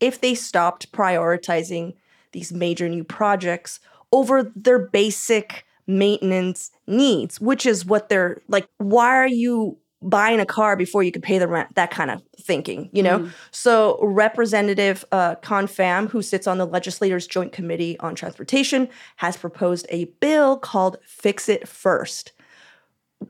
if 0.00 0.22
they 0.22 0.34
stopped 0.34 0.90
prioritizing 0.90 1.94
these 2.32 2.52
major 2.52 2.88
new 2.88 3.04
projects 3.04 3.80
over 4.10 4.50
their 4.56 4.78
basic 4.78 5.66
maintenance 5.86 6.70
needs, 6.86 7.38
which 7.38 7.66
is 7.66 7.84
what 7.84 8.08
they're 8.08 8.40
like. 8.48 8.66
Why 8.78 9.08
are 9.08 9.28
you 9.28 9.76
buying 10.00 10.40
a 10.40 10.46
car 10.46 10.76
before 10.76 11.02
you 11.02 11.10
could 11.12 11.22
pay 11.22 11.38
the 11.38 11.48
rent? 11.48 11.74
That 11.74 11.90
kind 11.90 12.10
of 12.10 12.22
thinking, 12.40 12.88
you 12.92 13.02
know? 13.02 13.28
So, 13.50 13.98
Representative 14.02 15.04
uh, 15.12 15.36
Khanh 15.36 15.64
Pham, 15.64 16.08
who 16.08 16.22
sits 16.22 16.46
on 16.46 16.58
the 16.58 16.66
legislators' 16.66 17.26
joint 17.26 17.52
committee 17.52 17.98
on 18.00 18.14
transportation, 18.14 18.88
has 19.16 19.36
proposed 19.36 19.86
a 19.90 20.04
bill 20.20 20.56
called 20.56 20.98
Fix 21.04 21.48
It 21.48 21.66
First. 21.66 22.32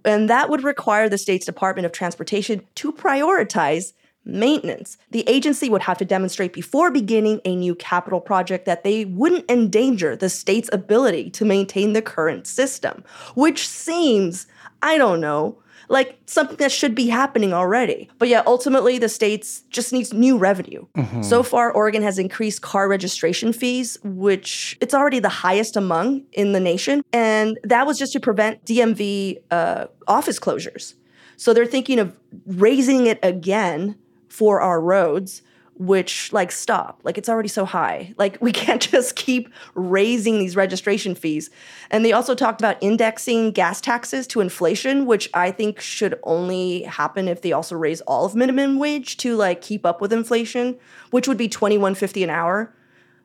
And 0.05 0.29
that 0.29 0.51
would 0.51 0.65
require 0.65 1.09
the 1.09 1.19
state's 1.19 1.47
Department 1.47 1.87
of 1.87 1.93
Transportation 1.93 2.63
to 2.77 2.93
prioritize 2.93 3.95
maintenance. 4.25 4.99
The 5.11 5.27
agency 5.27 5.71
would 5.71 5.83
have 5.83 5.99
to 5.99 6.05
demonstrate 6.05 6.53
before 6.53 6.91
beginning 6.91 7.41
a 7.45 7.57
new 7.57 7.75
capital 7.75 8.21
project 8.21 8.67
that 8.67 8.85
they 8.85 9.07
wouldn't 9.07 9.51
endanger 9.51 10.15
the 10.15 10.29
state's 10.29 10.69
ability 10.73 11.31
to 11.31 11.45
maintain 11.45 11.95
the 11.95 12.03
current 12.03 12.47
system, 12.47 13.03
which 13.35 13.67
seems, 13.67 14.47
I 14.83 14.99
don't 14.99 15.21
know, 15.21 15.59
like 15.89 16.19
something 16.27 16.57
that 16.57 16.71
should 16.73 16.95
be 16.95 17.09
happening 17.09 17.53
already. 17.53 18.11
But 18.19 18.29
yeah, 18.29 18.43
ultimately, 18.47 18.99
the 18.99 19.09
states 19.09 19.65
just 19.71 19.93
needs 19.93 20.13
new 20.13 20.37
revenue. 20.39 20.87
So 21.23 21.43
far, 21.43 21.71
Oregon 21.73 22.03
has 22.03 22.19
increased 22.19 22.63
car 22.63 22.89
registration 22.89 23.53
fees, 23.53 23.99
which 24.05 24.77
it's 24.81 24.95
already 24.95 25.19
the 25.19 25.29
highest 25.29 25.77
among 25.77 26.23
in 26.33 26.53
the 26.53 26.61
nation, 26.61 27.03
and 27.13 27.59
that 27.65 27.87
was 27.87 27.99
just 27.99 28.13
to 28.13 28.21
prevent 28.21 28.65
DMV 28.65 29.39
uh, 29.51 29.87
office 30.07 30.39
closures. 30.39 30.95
So 31.37 31.55
they're 31.55 31.67
thinking 31.67 31.99
of 31.99 32.17
raising 32.47 33.07
it 33.07 33.19
again 33.23 33.97
for 34.29 34.61
our 34.61 34.81
roads, 34.81 35.43
which 35.79 36.33
like 36.33 36.51
stop. 36.51 37.01
Like 37.05 37.17
it's 37.17 37.29
already 37.29 37.49
so 37.49 37.65
high. 37.65 38.13
Like 38.19 38.37
we 38.41 38.53
can't 38.53 38.83
just 38.83 39.17
keep 39.17 39.49
raising 39.75 40.39
these 40.39 40.57
registration 40.57 41.15
fees. 41.15 41.51
And 41.91 42.05
they 42.05 42.13
also 42.13 42.35
talked 42.35 42.61
about 42.61 42.77
indexing 42.81 43.53
gas 43.53 43.81
taxes 43.81 44.27
to 44.29 44.41
inflation, 44.41 45.07
which 45.07 45.31
I 45.33 45.51
think 45.51 45.81
should 45.81 46.19
only 46.25 46.83
happen 46.83 47.29
if 47.29 47.43
they 47.43 47.53
also 47.53 47.77
raise 47.77 48.01
all 48.03 48.25
of 48.25 48.35
minimum 48.35 48.79
wage 48.79 49.17
to 49.19 49.37
like 49.37 49.63
keep 49.63 49.87
up 49.87 50.01
with 50.01 50.13
inflation, 50.13 50.77
which 51.11 51.29
would 51.29 51.39
be 51.39 51.49
21.50 51.49 52.25
an 52.25 52.31
hour. 52.31 52.75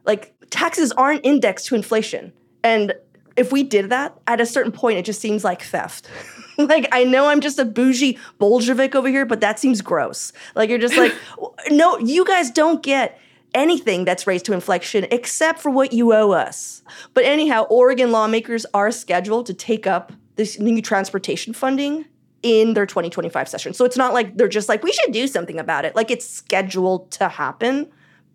Like 0.06 0.36
taxes 0.50 0.92
aren't 0.92 1.26
indexed 1.26 1.68
to 1.68 1.76
inflation. 1.76 2.34
And 2.64 2.94
if 3.36 3.52
we 3.52 3.64
did 3.64 3.90
that, 3.90 4.18
at 4.28 4.42
a 4.42 4.46
certain 4.46 4.72
point 4.72 4.98
it 4.98 5.06
just 5.06 5.22
seems 5.22 5.44
like 5.44 5.62
theft. 5.62 6.08
like 6.58 6.88
I 6.92 7.04
know 7.04 7.28
I'm 7.28 7.42
just 7.42 7.60
a 7.60 7.66
bougie 7.66 8.18
Bolshevik 8.38 8.96
over 8.96 9.10
here, 9.10 9.26
but 9.26 9.42
that 9.42 9.60
seems 9.60 9.82
gross. 9.82 10.32
Like 10.56 10.70
you're 10.70 10.80
just 10.80 10.98
like, 10.98 11.14
no, 11.70 11.98
you 11.98 12.26
guys 12.26 12.52
don't 12.52 12.84
get 12.84 13.20
anything 13.54 14.06
that's 14.06 14.26
raised 14.26 14.46
to 14.46 14.54
inflection 14.54 15.06
except 15.12 15.60
for 15.60 15.70
what 15.70 15.94
you 15.94 16.14
owe 16.14 16.32
us. 16.32 16.82
But 17.14 17.26
anyhow, 17.26 17.66
Oregon 17.70 18.12
lawmakers 18.12 18.66
are 18.74 18.92
scheduled 18.92 19.46
to 19.48 19.54
take 19.54 19.86
up 19.88 20.12
this 20.36 20.60
new 20.60 20.82
transportation 20.82 21.54
funding 21.54 22.06
in 22.42 22.74
their 22.74 22.86
2025 22.86 23.48
session. 23.48 23.74
So 23.74 23.86
it's 23.86 23.98
not 23.98 24.14
like 24.14 24.38
they're 24.38 24.48
just 24.48 24.68
like, 24.68 24.84
we 24.84 24.92
should 24.92 25.14
do 25.14 25.28
something 25.28 25.60
about 25.60 25.86
it. 25.86 25.96
Like 25.96 26.12
it's 26.12 26.28
scheduled 26.28 27.12
to 27.12 27.30
happen. 27.30 27.90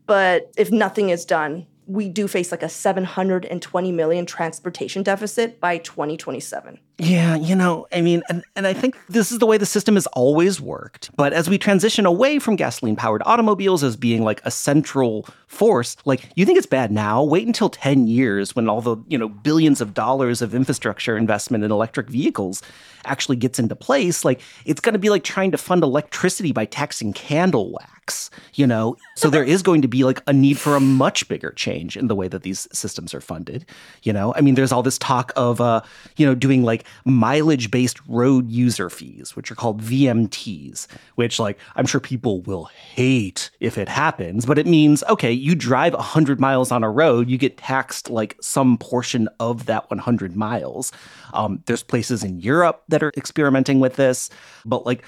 But 0.06 0.50
if 0.56 0.70
nothing 0.70 1.10
is 1.10 1.24
done, 1.24 1.66
we 1.88 2.08
do 2.08 2.28
face 2.28 2.50
like 2.50 2.62
a 2.62 2.68
720 2.68 3.92
million 3.92 4.26
transportation 4.26 5.02
deficit 5.02 5.58
by 5.58 5.78
2027. 5.78 6.78
Yeah, 7.00 7.36
you 7.36 7.54
know, 7.54 7.86
I 7.92 8.00
mean, 8.00 8.24
and, 8.28 8.44
and 8.56 8.66
I 8.66 8.72
think 8.72 8.96
this 9.08 9.30
is 9.30 9.38
the 9.38 9.46
way 9.46 9.56
the 9.56 9.64
system 9.64 9.94
has 9.94 10.08
always 10.08 10.60
worked. 10.60 11.14
But 11.14 11.32
as 11.32 11.48
we 11.48 11.56
transition 11.56 12.06
away 12.06 12.40
from 12.40 12.56
gasoline 12.56 12.96
powered 12.96 13.22
automobiles 13.24 13.84
as 13.84 13.96
being 13.96 14.24
like 14.24 14.40
a 14.44 14.50
central 14.50 15.28
force, 15.46 15.96
like 16.04 16.28
you 16.34 16.44
think 16.44 16.58
it's 16.58 16.66
bad 16.66 16.90
now? 16.90 17.22
Wait 17.22 17.46
until 17.46 17.68
10 17.68 18.08
years 18.08 18.56
when 18.56 18.68
all 18.68 18.80
the, 18.80 18.96
you 19.06 19.16
know, 19.16 19.28
billions 19.28 19.80
of 19.80 19.94
dollars 19.94 20.42
of 20.42 20.56
infrastructure 20.56 21.16
investment 21.16 21.62
in 21.62 21.70
electric 21.70 22.08
vehicles 22.08 22.62
actually 23.04 23.36
gets 23.36 23.60
into 23.60 23.76
place. 23.76 24.24
Like 24.24 24.40
it's 24.64 24.80
going 24.80 24.94
to 24.94 24.98
be 24.98 25.08
like 25.08 25.22
trying 25.22 25.52
to 25.52 25.58
fund 25.58 25.84
electricity 25.84 26.50
by 26.50 26.64
taxing 26.64 27.12
candle 27.12 27.70
wax, 27.70 28.28
you 28.54 28.66
know? 28.66 28.96
So 29.14 29.30
there 29.30 29.44
is 29.44 29.62
going 29.62 29.82
to 29.82 29.88
be 29.88 30.02
like 30.02 30.20
a 30.26 30.32
need 30.32 30.58
for 30.58 30.74
a 30.74 30.80
much 30.80 31.28
bigger 31.28 31.52
change 31.52 31.96
in 31.96 32.08
the 32.08 32.16
way 32.16 32.26
that 32.26 32.42
these 32.42 32.66
systems 32.72 33.14
are 33.14 33.20
funded, 33.20 33.64
you 34.02 34.12
know? 34.12 34.34
I 34.34 34.40
mean, 34.40 34.56
there's 34.56 34.72
all 34.72 34.82
this 34.82 34.98
talk 34.98 35.32
of, 35.36 35.60
uh, 35.60 35.82
you 36.16 36.26
know, 36.26 36.34
doing 36.34 36.64
like 36.64 36.84
mileage 37.04 37.70
based 37.70 37.98
road 38.08 38.50
user 38.50 38.90
fees, 38.90 39.34
which 39.36 39.50
are 39.50 39.54
called 39.54 39.82
VMTs, 39.82 40.86
which, 41.14 41.38
like, 41.38 41.58
I'm 41.76 41.86
sure 41.86 42.00
people 42.00 42.42
will 42.42 42.64
hate 42.64 43.50
if 43.60 43.78
it 43.78 43.88
happens, 43.88 44.46
but 44.46 44.58
it 44.58 44.66
means, 44.66 45.02
okay, 45.08 45.32
you 45.32 45.54
drive 45.54 45.94
100 45.94 46.40
miles 46.40 46.70
on 46.72 46.84
a 46.84 46.90
road, 46.90 47.28
you 47.28 47.38
get 47.38 47.56
taxed 47.56 48.10
like 48.10 48.36
some 48.40 48.78
portion 48.78 49.28
of 49.40 49.66
that 49.66 49.88
100 49.90 50.36
miles. 50.36 50.92
Um, 51.32 51.62
there's 51.66 51.82
places 51.82 52.24
in 52.24 52.40
Europe 52.40 52.82
that 52.88 53.02
are 53.02 53.12
experimenting 53.16 53.80
with 53.80 53.96
this, 53.96 54.30
but 54.64 54.86
like, 54.86 55.04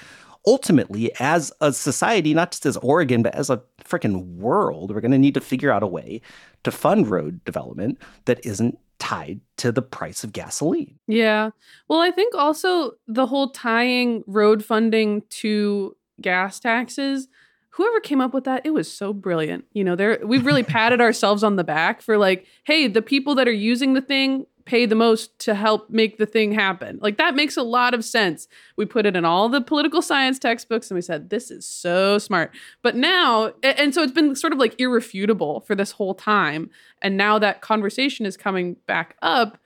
ultimately, 0.47 1.11
as 1.19 1.51
a 1.61 1.71
society, 1.71 2.33
not 2.33 2.51
just 2.51 2.65
as 2.65 2.77
Oregon, 2.77 3.21
but 3.23 3.35
as 3.35 3.49
a 3.49 3.61
freaking 3.83 4.37
world, 4.37 4.93
we're 4.93 5.01
going 5.01 5.11
to 5.11 5.17
need 5.17 5.33
to 5.35 5.41
figure 5.41 5.71
out 5.71 5.83
a 5.83 5.87
way 5.87 6.21
to 6.63 6.71
fund 6.71 7.07
road 7.09 7.43
development 7.45 7.99
that 8.25 8.43
isn't 8.45 8.77
tied 9.11 9.41
to 9.57 9.73
the 9.73 9.81
price 9.81 10.23
of 10.23 10.31
gasoline. 10.31 10.97
Yeah. 11.05 11.49
Well, 11.89 11.99
I 11.99 12.11
think 12.11 12.33
also 12.33 12.93
the 13.07 13.25
whole 13.25 13.49
tying 13.49 14.23
road 14.25 14.63
funding 14.63 15.23
to 15.41 15.97
gas 16.21 16.61
taxes, 16.61 17.27
whoever 17.71 17.99
came 17.99 18.21
up 18.21 18.33
with 18.33 18.45
that, 18.45 18.65
it 18.65 18.71
was 18.71 18.91
so 18.91 19.11
brilliant. 19.11 19.65
You 19.73 19.83
know, 19.83 19.97
there 19.97 20.19
we've 20.23 20.45
really 20.45 20.63
patted 20.77 21.01
ourselves 21.01 21.43
on 21.43 21.57
the 21.57 21.63
back 21.65 22.01
for 22.01 22.17
like, 22.17 22.45
hey, 22.63 22.87
the 22.87 23.01
people 23.01 23.35
that 23.35 23.49
are 23.49 23.51
using 23.51 23.95
the 23.95 24.01
thing 24.01 24.45
pay 24.71 24.85
the 24.85 24.95
most 24.95 25.37
to 25.37 25.53
help 25.53 25.89
make 25.89 26.17
the 26.17 26.25
thing 26.25 26.53
happen. 26.53 26.97
Like 27.01 27.17
that 27.17 27.35
makes 27.35 27.57
a 27.57 27.61
lot 27.61 27.93
of 27.93 28.05
sense. 28.05 28.47
We 28.77 28.85
put 28.85 29.05
it 29.05 29.17
in 29.17 29.25
all 29.25 29.49
the 29.49 29.59
political 29.59 30.01
science 30.01 30.39
textbooks 30.39 30.89
and 30.89 30.95
we 30.95 31.01
said, 31.01 31.29
this 31.29 31.51
is 31.51 31.67
so 31.67 32.17
smart. 32.17 32.51
But 32.81 32.95
now, 32.95 33.51
and 33.63 33.93
so 33.93 34.01
it's 34.01 34.13
been 34.13 34.33
sort 34.33 34.53
of 34.53 34.59
like 34.59 34.79
irrefutable 34.79 35.59
for 35.59 35.75
this 35.75 35.91
whole 35.91 36.15
time. 36.15 36.69
And 37.01 37.17
now 37.17 37.37
that 37.37 37.59
conversation 37.59 38.25
is 38.25 38.37
coming 38.37 38.77
back 38.87 39.17
up, 39.21 39.57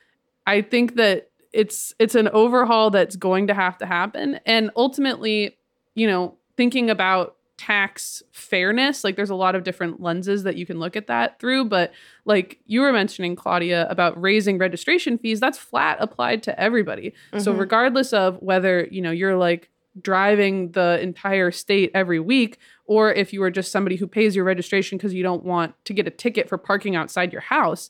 I 0.48 0.64
think 0.64 0.96
that 0.96 1.30
it's 1.54 1.94
it's 2.00 2.16
an 2.16 2.28
overhaul 2.30 2.90
that's 2.90 3.16
going 3.16 3.46
to 3.46 3.54
have 3.54 3.78
to 3.78 3.86
happen. 3.86 4.40
And 4.44 4.72
ultimately, 4.76 5.56
you 5.94 6.08
know, 6.08 6.34
thinking 6.58 6.90
about 6.90 7.35
tax 7.58 8.22
fairness. 8.32 9.04
Like 9.04 9.16
there's 9.16 9.30
a 9.30 9.36
lot 9.36 9.56
of 9.56 9.64
different 9.64 10.02
lenses 10.02 10.44
that 10.44 10.58
you 10.58 10.66
can 10.66 10.80
look 10.80 10.96
at 10.96 11.08
that 11.08 11.40
through 11.40 11.66
but 11.66 11.92
like 12.26 12.60
you 12.66 12.82
were 12.82 12.92
mentioning 12.92 13.36
claudia 13.36 13.88
about 13.90 14.20
raising 14.22 14.58
registration 14.58 15.18
fees 15.18 15.40
that's 15.40 15.58
flat 15.58 15.98
applied 16.00 16.44
to 16.44 16.60
everybody. 16.60 17.12
Mm-hmm. 17.32 17.40
so 17.40 17.54
regardless 17.54 18.14
of 18.14 18.42
whether 18.42 18.88
you 18.92 19.02
know 19.02 19.12
you're 19.12 19.38
like 19.38 19.70
driving 20.02 20.72
the 20.74 21.00
entire 21.02 21.52
state 21.52 21.90
every 21.94 22.20
week 22.20 22.58
or 22.86 23.14
if 23.14 23.32
you 23.32 23.42
are 23.44 23.52
just 23.52 23.72
somebody 23.72 23.96
who 23.96 24.08
pays 24.08 24.36
your 24.36 24.44
registration 24.44 24.98
because 24.98 25.14
you 25.14 25.24
don't 25.24 25.46
want 25.46 25.74
to 25.86 25.94
get 25.94 26.06
a 26.06 26.12
ticket 26.12 26.50
for 26.50 26.58
parking 26.58 26.96
outside 26.96 27.32
your 27.32 27.42
house 27.42 27.90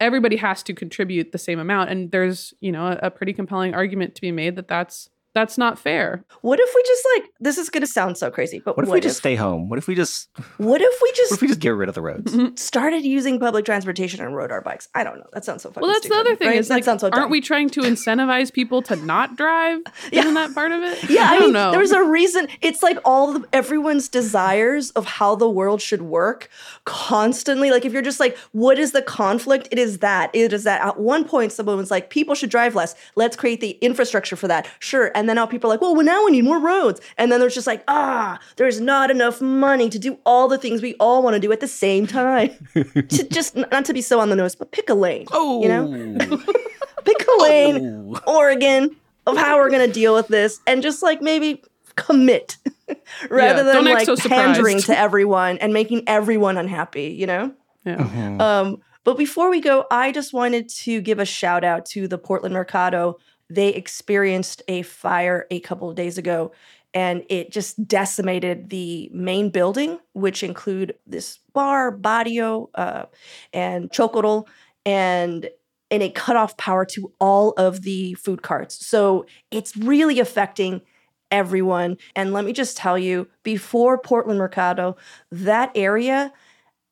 everybody 0.00 0.36
has 0.36 0.62
to 0.64 0.72
contribute 0.72 1.32
the 1.32 1.38
same 1.38 1.58
amount. 1.58 1.90
And 1.90 2.10
there's 2.10 2.54
you 2.60 2.72
know 2.72 2.86
a, 2.86 2.98
a 3.04 3.10
pretty 3.10 3.32
compelling 3.32 3.74
argument 3.74 4.14
to 4.16 4.20
be 4.20 4.32
made 4.32 4.56
that 4.56 4.68
that's 4.68 5.10
that's 5.38 5.56
not 5.56 5.78
fair. 5.78 6.24
What 6.40 6.58
if 6.58 6.68
we 6.74 6.82
just 6.82 7.06
like 7.14 7.30
this 7.38 7.58
is 7.58 7.70
going 7.70 7.82
to 7.82 7.86
sound 7.86 8.18
so 8.18 8.28
crazy, 8.30 8.58
but 8.58 8.76
what 8.76 8.82
if 8.82 8.88
what 8.88 8.94
we 8.96 9.00
just 9.00 9.18
stay 9.18 9.36
home? 9.36 9.68
What 9.68 9.78
if 9.78 9.86
we 9.86 9.94
just 9.94 10.28
What 10.56 10.80
if 10.82 10.94
we 11.00 11.12
just 11.12 11.30
What 11.30 11.36
if 11.36 11.42
we 11.42 11.48
just 11.48 11.60
get 11.60 11.70
rid 11.70 11.88
of 11.88 11.94
the 11.94 12.02
roads? 12.02 12.34
Mm-hmm. 12.34 12.56
Started 12.56 13.04
using 13.04 13.38
public 13.38 13.64
transportation 13.64 14.20
and 14.24 14.34
rode 14.34 14.50
our 14.50 14.60
bikes. 14.60 14.88
I 14.96 15.04
don't 15.04 15.18
know. 15.18 15.26
That 15.32 15.44
sounds 15.44 15.62
so 15.62 15.68
fucking 15.70 15.82
Well, 15.82 15.92
that's 15.92 16.06
stupid, 16.06 16.16
the 16.16 16.20
other 16.20 16.36
thing 16.36 16.48
right? 16.48 16.58
is 16.58 16.68
that 16.68 16.74
like 16.74 16.84
sounds 16.84 17.02
so 17.02 17.10
aren't 17.12 17.30
we 17.30 17.40
trying 17.40 17.70
to 17.70 17.82
incentivize 17.82 18.52
people 18.52 18.82
to 18.82 18.96
not 18.96 19.36
drive? 19.36 19.80
Yeah. 20.10 20.20
Isn't 20.20 20.34
that 20.34 20.54
part 20.54 20.72
of 20.72 20.82
it? 20.82 20.98
Yeah, 21.10 21.24
I, 21.30 21.34
I 21.34 21.34
don't 21.34 21.42
mean, 21.44 21.52
know. 21.52 21.70
there's 21.70 21.92
a 21.92 22.02
reason. 22.02 22.48
It's 22.60 22.82
like 22.82 22.98
all 23.04 23.34
the, 23.34 23.48
everyone's 23.52 24.08
desires 24.08 24.90
of 24.92 25.04
how 25.04 25.34
the 25.34 25.48
world 25.48 25.80
should 25.82 26.02
work 26.02 26.48
constantly. 26.84 27.70
Like 27.70 27.84
if 27.84 27.92
you're 27.92 28.02
just 28.02 28.18
like, 28.20 28.36
what 28.52 28.78
is 28.78 28.92
the 28.92 29.02
conflict? 29.02 29.68
It 29.70 29.78
is 29.78 29.98
that. 29.98 30.30
It 30.34 30.52
is 30.52 30.64
that. 30.64 30.80
At 30.80 30.98
one 30.98 31.24
point, 31.24 31.52
someone 31.52 31.76
was 31.76 31.90
like, 31.90 32.10
people 32.10 32.34
should 32.34 32.50
drive 32.50 32.74
less. 32.74 32.94
Let's 33.16 33.36
create 33.36 33.60
the 33.60 33.72
infrastructure 33.80 34.36
for 34.36 34.48
that. 34.48 34.68
Sure. 34.78 35.10
And 35.14 35.27
then 35.28 35.36
now 35.36 35.46
people 35.46 35.70
are 35.70 35.74
like, 35.74 35.80
well, 35.80 35.94
well 35.94 36.04
now 36.04 36.24
we 36.24 36.30
need 36.32 36.44
more 36.44 36.58
roads. 36.58 37.00
And 37.16 37.30
then 37.30 37.40
there's 37.40 37.54
just 37.54 37.66
like, 37.66 37.82
ah, 37.88 38.38
there's 38.56 38.80
not 38.80 39.10
enough 39.10 39.40
money 39.40 39.88
to 39.90 39.98
do 39.98 40.18
all 40.24 40.48
the 40.48 40.58
things 40.58 40.82
we 40.82 40.94
all 41.00 41.22
want 41.22 41.34
to 41.34 41.40
do 41.40 41.50
at 41.52 41.60
the 41.60 41.68
same 41.68 42.06
time. 42.06 42.50
to 42.74 43.28
just 43.28 43.56
not 43.56 43.84
to 43.84 43.92
be 43.92 44.00
so 44.02 44.20
on 44.20 44.30
the 44.30 44.36
nose, 44.36 44.54
but 44.54 44.72
pick 44.72 44.88
a 44.88 44.94
lane. 44.94 45.26
Oh, 45.32 45.62
you 45.62 45.68
know, 45.68 45.86
pick 47.04 47.26
a 47.26 47.42
lane, 47.42 48.14
Oh. 48.26 48.38
Oregon, 48.38 48.96
of 49.26 49.36
how 49.36 49.56
we're 49.56 49.70
gonna 49.70 49.88
deal 49.88 50.14
with 50.14 50.28
this, 50.28 50.60
and 50.66 50.82
just 50.82 51.02
like 51.02 51.20
maybe 51.20 51.62
commit 51.96 52.56
rather 53.30 53.64
Yeah, 53.64 53.72
than 53.74 53.84
like 53.84 54.06
so 54.06 54.16
pandering 54.16 54.80
to 54.82 54.98
everyone 54.98 55.58
and 55.58 55.72
making 55.72 56.04
everyone 56.06 56.56
unhappy. 56.56 57.08
You 57.18 57.26
know. 57.26 57.52
Yeah. 57.84 57.96
Mhm. 57.96 58.40
Um, 58.40 58.82
but 59.04 59.16
before 59.16 59.50
we 59.50 59.60
go, 59.60 59.86
I 59.90 60.12
just 60.12 60.32
wanted 60.34 60.68
to 60.70 61.00
give 61.00 61.18
a 61.18 61.24
shout 61.24 61.64
out 61.64 61.86
to 61.86 62.06
the 62.08 62.18
Portland 62.18 62.52
Mercado. 62.54 63.16
They 63.50 63.68
experienced 63.70 64.62
a 64.68 64.82
fire 64.82 65.46
a 65.50 65.60
couple 65.60 65.88
of 65.90 65.96
days 65.96 66.18
ago, 66.18 66.52
and 66.94 67.24
it 67.28 67.50
just 67.50 67.86
decimated 67.86 68.70
the 68.70 69.10
main 69.12 69.50
building, 69.50 69.98
which 70.12 70.42
include 70.42 70.94
this 71.06 71.38
bar, 71.52 71.90
Barrio, 71.90 72.70
uh, 72.74 73.04
and 73.52 73.90
Chocorol, 73.90 74.46
and 74.84 75.48
and 75.90 76.02
it 76.02 76.14
cut 76.14 76.36
off 76.36 76.56
power 76.58 76.84
to 76.84 77.12
all 77.18 77.52
of 77.56 77.82
the 77.82 78.12
food 78.14 78.42
carts. 78.42 78.86
So 78.86 79.24
it's 79.50 79.74
really 79.76 80.20
affecting 80.20 80.82
everyone. 81.30 81.96
And 82.14 82.32
let 82.32 82.44
me 82.44 82.52
just 82.52 82.76
tell 82.76 82.98
you, 82.98 83.28
before 83.42 83.98
Portland 83.98 84.38
Mercado, 84.38 84.96
that 85.30 85.70
area 85.74 86.32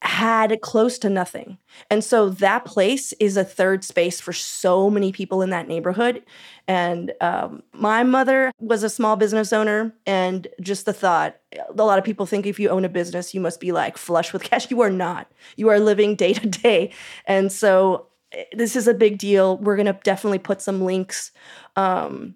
had 0.02 0.60
close 0.60 0.98
to 0.98 1.08
nothing. 1.08 1.58
And 1.90 2.04
so 2.04 2.28
that 2.28 2.64
place 2.64 3.12
is 3.14 3.36
a 3.36 3.44
third 3.44 3.82
space 3.82 4.20
for 4.20 4.32
so 4.32 4.90
many 4.90 5.10
people 5.10 5.42
in 5.42 5.50
that 5.50 5.68
neighborhood. 5.68 6.22
And 6.68 7.12
um, 7.20 7.62
my 7.72 8.02
mother 8.02 8.52
was 8.60 8.82
a 8.82 8.90
small 8.90 9.16
business 9.16 9.52
owner, 9.52 9.94
and 10.06 10.46
just 10.60 10.84
the 10.84 10.92
thought 10.92 11.36
a 11.56 11.72
lot 11.72 11.98
of 11.98 12.04
people 12.04 12.26
think 12.26 12.46
if 12.46 12.60
you 12.60 12.68
own 12.68 12.84
a 12.84 12.88
business, 12.88 13.34
you 13.34 13.40
must 13.40 13.60
be 13.60 13.72
like 13.72 13.96
flush 13.96 14.32
with 14.32 14.42
cash. 14.50 14.70
You 14.70 14.80
are 14.82 14.90
not. 14.90 15.30
You 15.56 15.68
are 15.68 15.78
living 15.78 16.14
day 16.14 16.34
to 16.34 16.46
day. 16.46 16.92
And 17.26 17.50
so 17.50 18.08
eh, 18.32 18.44
this 18.52 18.76
is 18.76 18.88
a 18.88 18.94
big 18.94 19.18
deal. 19.18 19.56
We're 19.58 19.76
going 19.76 19.86
to 19.86 19.98
definitely 20.04 20.38
put 20.38 20.60
some 20.60 20.82
links. 20.82 21.32
Um, 21.76 22.34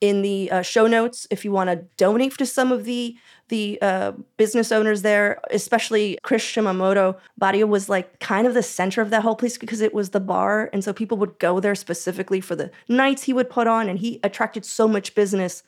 in 0.00 0.20
the 0.20 0.50
uh, 0.50 0.60
show 0.60 0.86
notes 0.86 1.26
if 1.30 1.46
you 1.46 1.52
want 1.52 1.70
to 1.70 1.76
donate 1.96 2.36
to 2.36 2.44
some 2.44 2.70
of 2.70 2.84
the 2.84 3.16
the 3.48 3.78
uh, 3.82 4.12
business 4.36 4.72
owners 4.72 5.02
there, 5.02 5.40
especially 5.50 6.18
Chris 6.22 6.42
Shimamoto. 6.42 7.16
Barrio 7.36 7.66
was 7.66 7.88
like 7.88 8.18
kind 8.20 8.46
of 8.46 8.54
the 8.54 8.62
center 8.62 9.02
of 9.02 9.10
that 9.10 9.22
whole 9.22 9.36
place 9.36 9.58
because 9.58 9.80
it 9.80 9.94
was 9.94 10.10
the 10.10 10.20
bar, 10.20 10.70
and 10.72 10.82
so 10.82 10.92
people 10.92 11.18
would 11.18 11.38
go 11.38 11.60
there 11.60 11.74
specifically 11.74 12.40
for 12.40 12.56
the 12.56 12.70
nights 12.88 13.24
he 13.24 13.32
would 13.32 13.50
put 13.50 13.66
on, 13.66 13.88
and 13.88 13.98
he 13.98 14.20
attracted 14.22 14.64
so 14.64 14.88
much 14.88 15.14
business 15.14 15.62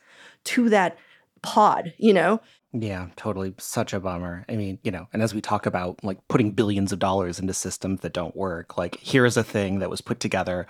to 0.45 0.69
that 0.69 0.97
pod, 1.41 1.93
you 1.97 2.13
know. 2.13 2.41
Yeah, 2.73 3.07
totally. 3.15 3.53
Such 3.57 3.93
a 3.93 3.99
bummer. 3.99 4.45
I 4.49 4.55
mean, 4.55 4.77
you 4.83 4.91
know, 4.91 5.07
and 5.13 5.23
as 5.23 5.33
we 5.33 5.41
talk 5.41 5.65
about 5.65 6.03
like 6.03 6.19
putting 6.27 6.51
billions 6.51 6.91
of 6.91 6.99
dollars 6.99 7.39
into 7.39 7.53
systems 7.53 8.01
that 8.01 8.13
don't 8.13 8.35
work, 8.35 8.77
like 8.77 8.97
here 8.99 9.25
is 9.25 9.37
a 9.37 9.43
thing 9.43 9.79
that 9.79 9.89
was 9.89 10.01
put 10.01 10.19
together 10.19 10.67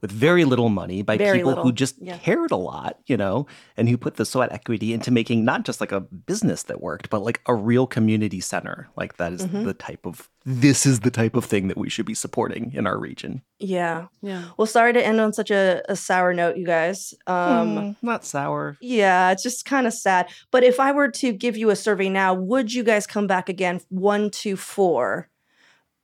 with 0.00 0.10
very 0.10 0.46
little 0.46 0.70
money 0.70 1.02
by 1.02 1.18
Very 1.18 1.38
people 1.38 1.50
little, 1.50 1.64
who 1.64 1.72
just 1.72 1.96
yeah. 2.00 2.16
cared 2.16 2.50
a 2.52 2.56
lot, 2.56 3.00
you 3.04 3.18
know, 3.18 3.46
and 3.76 3.86
who 3.86 3.98
put 3.98 4.14
the 4.14 4.24
sweat 4.24 4.50
equity 4.50 4.94
into 4.94 5.10
making 5.10 5.44
not 5.44 5.64
just 5.64 5.78
like 5.78 5.92
a 5.92 6.00
business 6.00 6.62
that 6.62 6.80
worked, 6.80 7.10
but 7.10 7.20
like 7.20 7.42
a 7.44 7.54
real 7.54 7.86
community 7.86 8.40
center. 8.40 8.88
Like 8.96 9.18
that 9.18 9.32
is 9.34 9.42
Mm-hmm. 9.46 9.64
the 9.64 9.74
type 9.74 10.06
of 10.06 10.30
this 10.50 10.84
is 10.86 11.00
the 11.00 11.10
type 11.10 11.36
of 11.36 11.44
thing 11.44 11.68
that 11.68 11.76
we 11.78 11.88
should 11.88 12.06
be 12.06 12.14
supporting 12.14 12.72
in 12.74 12.86
our 12.86 12.98
region. 12.98 13.42
Yeah. 13.58 14.06
Yeah. 14.22 14.44
Well, 14.56 14.66
sorry 14.66 14.92
to 14.92 15.04
end 15.04 15.20
on 15.20 15.32
such 15.32 15.50
a, 15.50 15.82
a 15.88 15.96
sour 15.96 16.34
note, 16.34 16.56
you 16.56 16.66
guys. 16.66 17.14
Um, 17.26 17.76
Hmm, 17.76 18.06
not 18.06 18.24
sour. 18.24 18.76
Yeah, 18.80 19.30
it's 19.30 19.42
just 19.42 19.64
kind 19.64 19.86
of 19.86 19.92
sad. 19.92 20.28
But 20.50 20.64
if 20.64 20.80
I 20.80 20.92
were 20.92 21.08
to 21.10 21.32
give 21.32 21.56
you 21.56 21.70
a 21.70 21.76
survey 21.76 22.08
now, 22.08 22.34
would 22.34 22.72
you 22.72 22.82
guys 22.82 23.06
come 23.06 23.26
back 23.26 23.48
again? 23.48 23.80
One 23.88 24.30
to 24.30 24.56
four. 24.56 25.28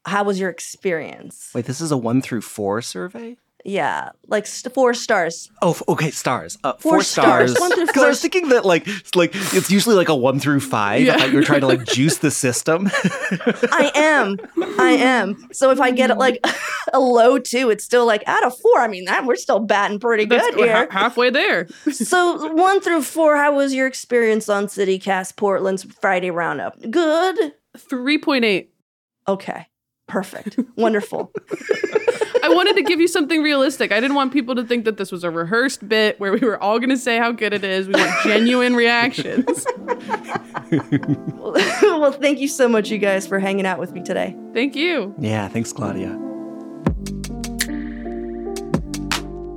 How 0.04 0.22
was 0.22 0.38
your 0.38 0.50
experience? 0.50 1.50
Wait, 1.54 1.64
this 1.64 1.80
is 1.80 1.90
a 1.90 1.96
one 1.96 2.22
through 2.22 2.42
four 2.42 2.80
survey? 2.82 3.37
Yeah, 3.68 4.11
like 4.29 4.46
st- 4.46 4.72
four 4.72 4.94
stars. 4.94 5.50
Oh, 5.61 5.70
f- 5.72 5.83
okay, 5.88 6.12
stars. 6.12 6.57
Uh, 6.62 6.74
Four 6.74 6.92
four, 6.92 7.02
stars. 7.02 7.50
stars. 7.50 7.61
One 7.61 7.72
through 7.74 7.87
Because 7.87 8.02
I 8.05 8.09
was 8.09 8.20
thinking 8.22 8.50
that 8.50 8.64
like 8.64 8.87
it's 8.87 9.16
like 9.16 9.33
it's 9.35 9.72
usually 9.72 9.96
like 9.96 10.09
a 10.09 10.14
one 10.14 10.38
through 10.38 10.61
five. 10.61 11.02
Yeah. 11.02 11.14
I 11.14 11.18
thought 11.18 11.31
you 11.31 11.37
were 11.37 11.42
trying 11.42 11.62
to 11.62 11.66
like 11.66 11.85
juice 11.98 12.18
the 12.18 12.31
system. 12.31 12.88
I 12.92 13.90
am. 13.96 14.37
I 14.79 14.90
am. 14.92 15.48
So 15.52 15.72
if 15.72 15.81
I 15.81 15.90
get 15.90 16.11
it 16.11 16.16
like 16.16 16.38
a 16.92 17.00
low 17.00 17.38
two, 17.40 17.70
it's 17.70 17.83
still 17.83 18.07
like 18.07 18.22
out 18.29 18.44
of 18.46 18.57
four. 18.57 18.79
I 18.79 18.87
mean, 18.87 19.07
that 19.07 19.26
we're 19.26 19.35
still 19.35 19.59
batting 19.59 19.98
pretty 19.98 20.26
That's 20.26 20.46
good 20.55 20.59
here. 20.64 20.72
ha- 20.72 20.87
halfway 21.00 21.31
there. 21.31 21.66
so 21.92 22.52
one 22.55 22.81
through 22.81 23.02
four, 23.02 23.37
how 23.37 23.57
was 23.57 23.74
your 23.74 23.88
experience 23.88 24.48
on 24.48 24.68
CityCast 24.68 25.35
Portland's 25.35 25.83
Friday 26.00 26.31
roundup? 26.31 26.81
Good. 26.88 27.52
3.8. 27.76 28.68
Okay. 29.29 29.66
Perfect. 30.07 30.59
Wonderful. 30.77 31.33
I 32.42 32.49
wanted 32.49 32.77
to 32.77 32.83
give 32.83 33.01
you 33.01 33.09
something 33.09 33.42
realistic. 33.42 33.90
I 33.90 33.99
didn't 33.99 34.14
want 34.14 34.33
people 34.33 34.55
to 34.55 34.64
think 34.64 34.85
that 34.85 34.99
this 34.99 35.11
was 35.11 35.25
a 35.25 35.31
rehearsed 35.31 35.88
bit 35.88 36.21
where 36.21 36.33
we 36.33 36.38
were 36.38 36.62
all 36.62 36.79
going 36.79 36.90
to 36.90 36.97
say 36.97 37.19
how 37.19 37.33
good 37.33 37.53
it 37.53 37.64
is. 37.64 37.88
We 37.88 37.95
want 37.95 38.12
genuine 38.23 38.77
reactions. 38.77 39.66
well, 41.83 42.12
thank 42.12 42.38
you 42.38 42.47
so 42.47 42.69
much, 42.69 42.88
you 42.90 42.99
guys, 42.99 43.27
for 43.27 43.40
hanging 43.40 43.66
out 43.66 43.81
with 43.81 43.92
me 43.92 44.03
today. 44.03 44.37
Thank 44.55 44.77
you. 44.77 45.14
yeah, 45.18 45.49
thanks, 45.49 45.72
Claudia. 45.72 46.26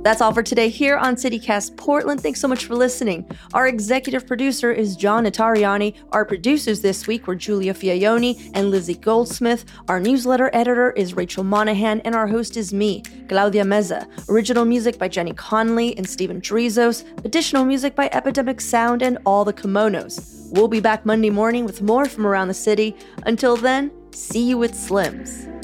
That's 0.02 0.22
all 0.22 0.32
for 0.32 0.42
today 0.42 0.70
here 0.70 0.96
on 0.96 1.16
CityCast 1.16 1.76
Portland. 1.76 2.22
Thanks 2.22 2.40
so 2.40 2.48
much 2.48 2.64
for 2.64 2.74
listening. 2.74 3.28
Our 3.52 3.68
executive 3.68 4.26
producer 4.26 4.72
is 4.72 4.96
John 4.96 5.24
Notarianni. 5.24 5.94
Our 6.12 6.24
producers 6.24 6.80
this 6.80 7.06
week 7.06 7.26
were 7.26 7.34
Julia 7.34 7.74
Fiaioni 7.74 8.50
and 8.54 8.70
Lizzie 8.70 8.94
Goldsmith. 8.94 9.66
Our 9.88 10.00
newsletter 10.00 10.48
editor 10.54 10.92
is 10.92 11.12
Rachel 11.12 11.44
Monahan, 11.44 12.00
and 12.00 12.14
our 12.14 12.26
host 12.26 12.56
is 12.56 12.72
me, 12.72 13.02
Claudia 13.28 13.62
Meza. 13.64 14.08
Original 14.30 14.64
music 14.64 14.98
by 14.98 15.08
Jenny 15.08 15.34
Conley 15.34 15.94
and 15.98 16.08
Stephen 16.08 16.40
Drizos. 16.40 17.04
Additional 17.26 17.66
music 17.66 17.94
by 17.94 18.08
Epidemic 18.12 18.62
Sound 18.62 19.02
and 19.02 19.18
All 19.26 19.44
the 19.44 19.52
Kimonos. 19.52 20.50
We'll 20.52 20.68
be 20.68 20.80
back 20.80 21.04
Monday 21.04 21.30
morning 21.30 21.66
with 21.66 21.82
more 21.82 22.06
from 22.06 22.26
around 22.26 22.48
the 22.48 22.54
city. 22.54 22.96
Until 23.26 23.54
then, 23.54 23.90
see 24.12 24.48
you 24.48 24.64
at 24.64 24.70
Slims. 24.70 25.59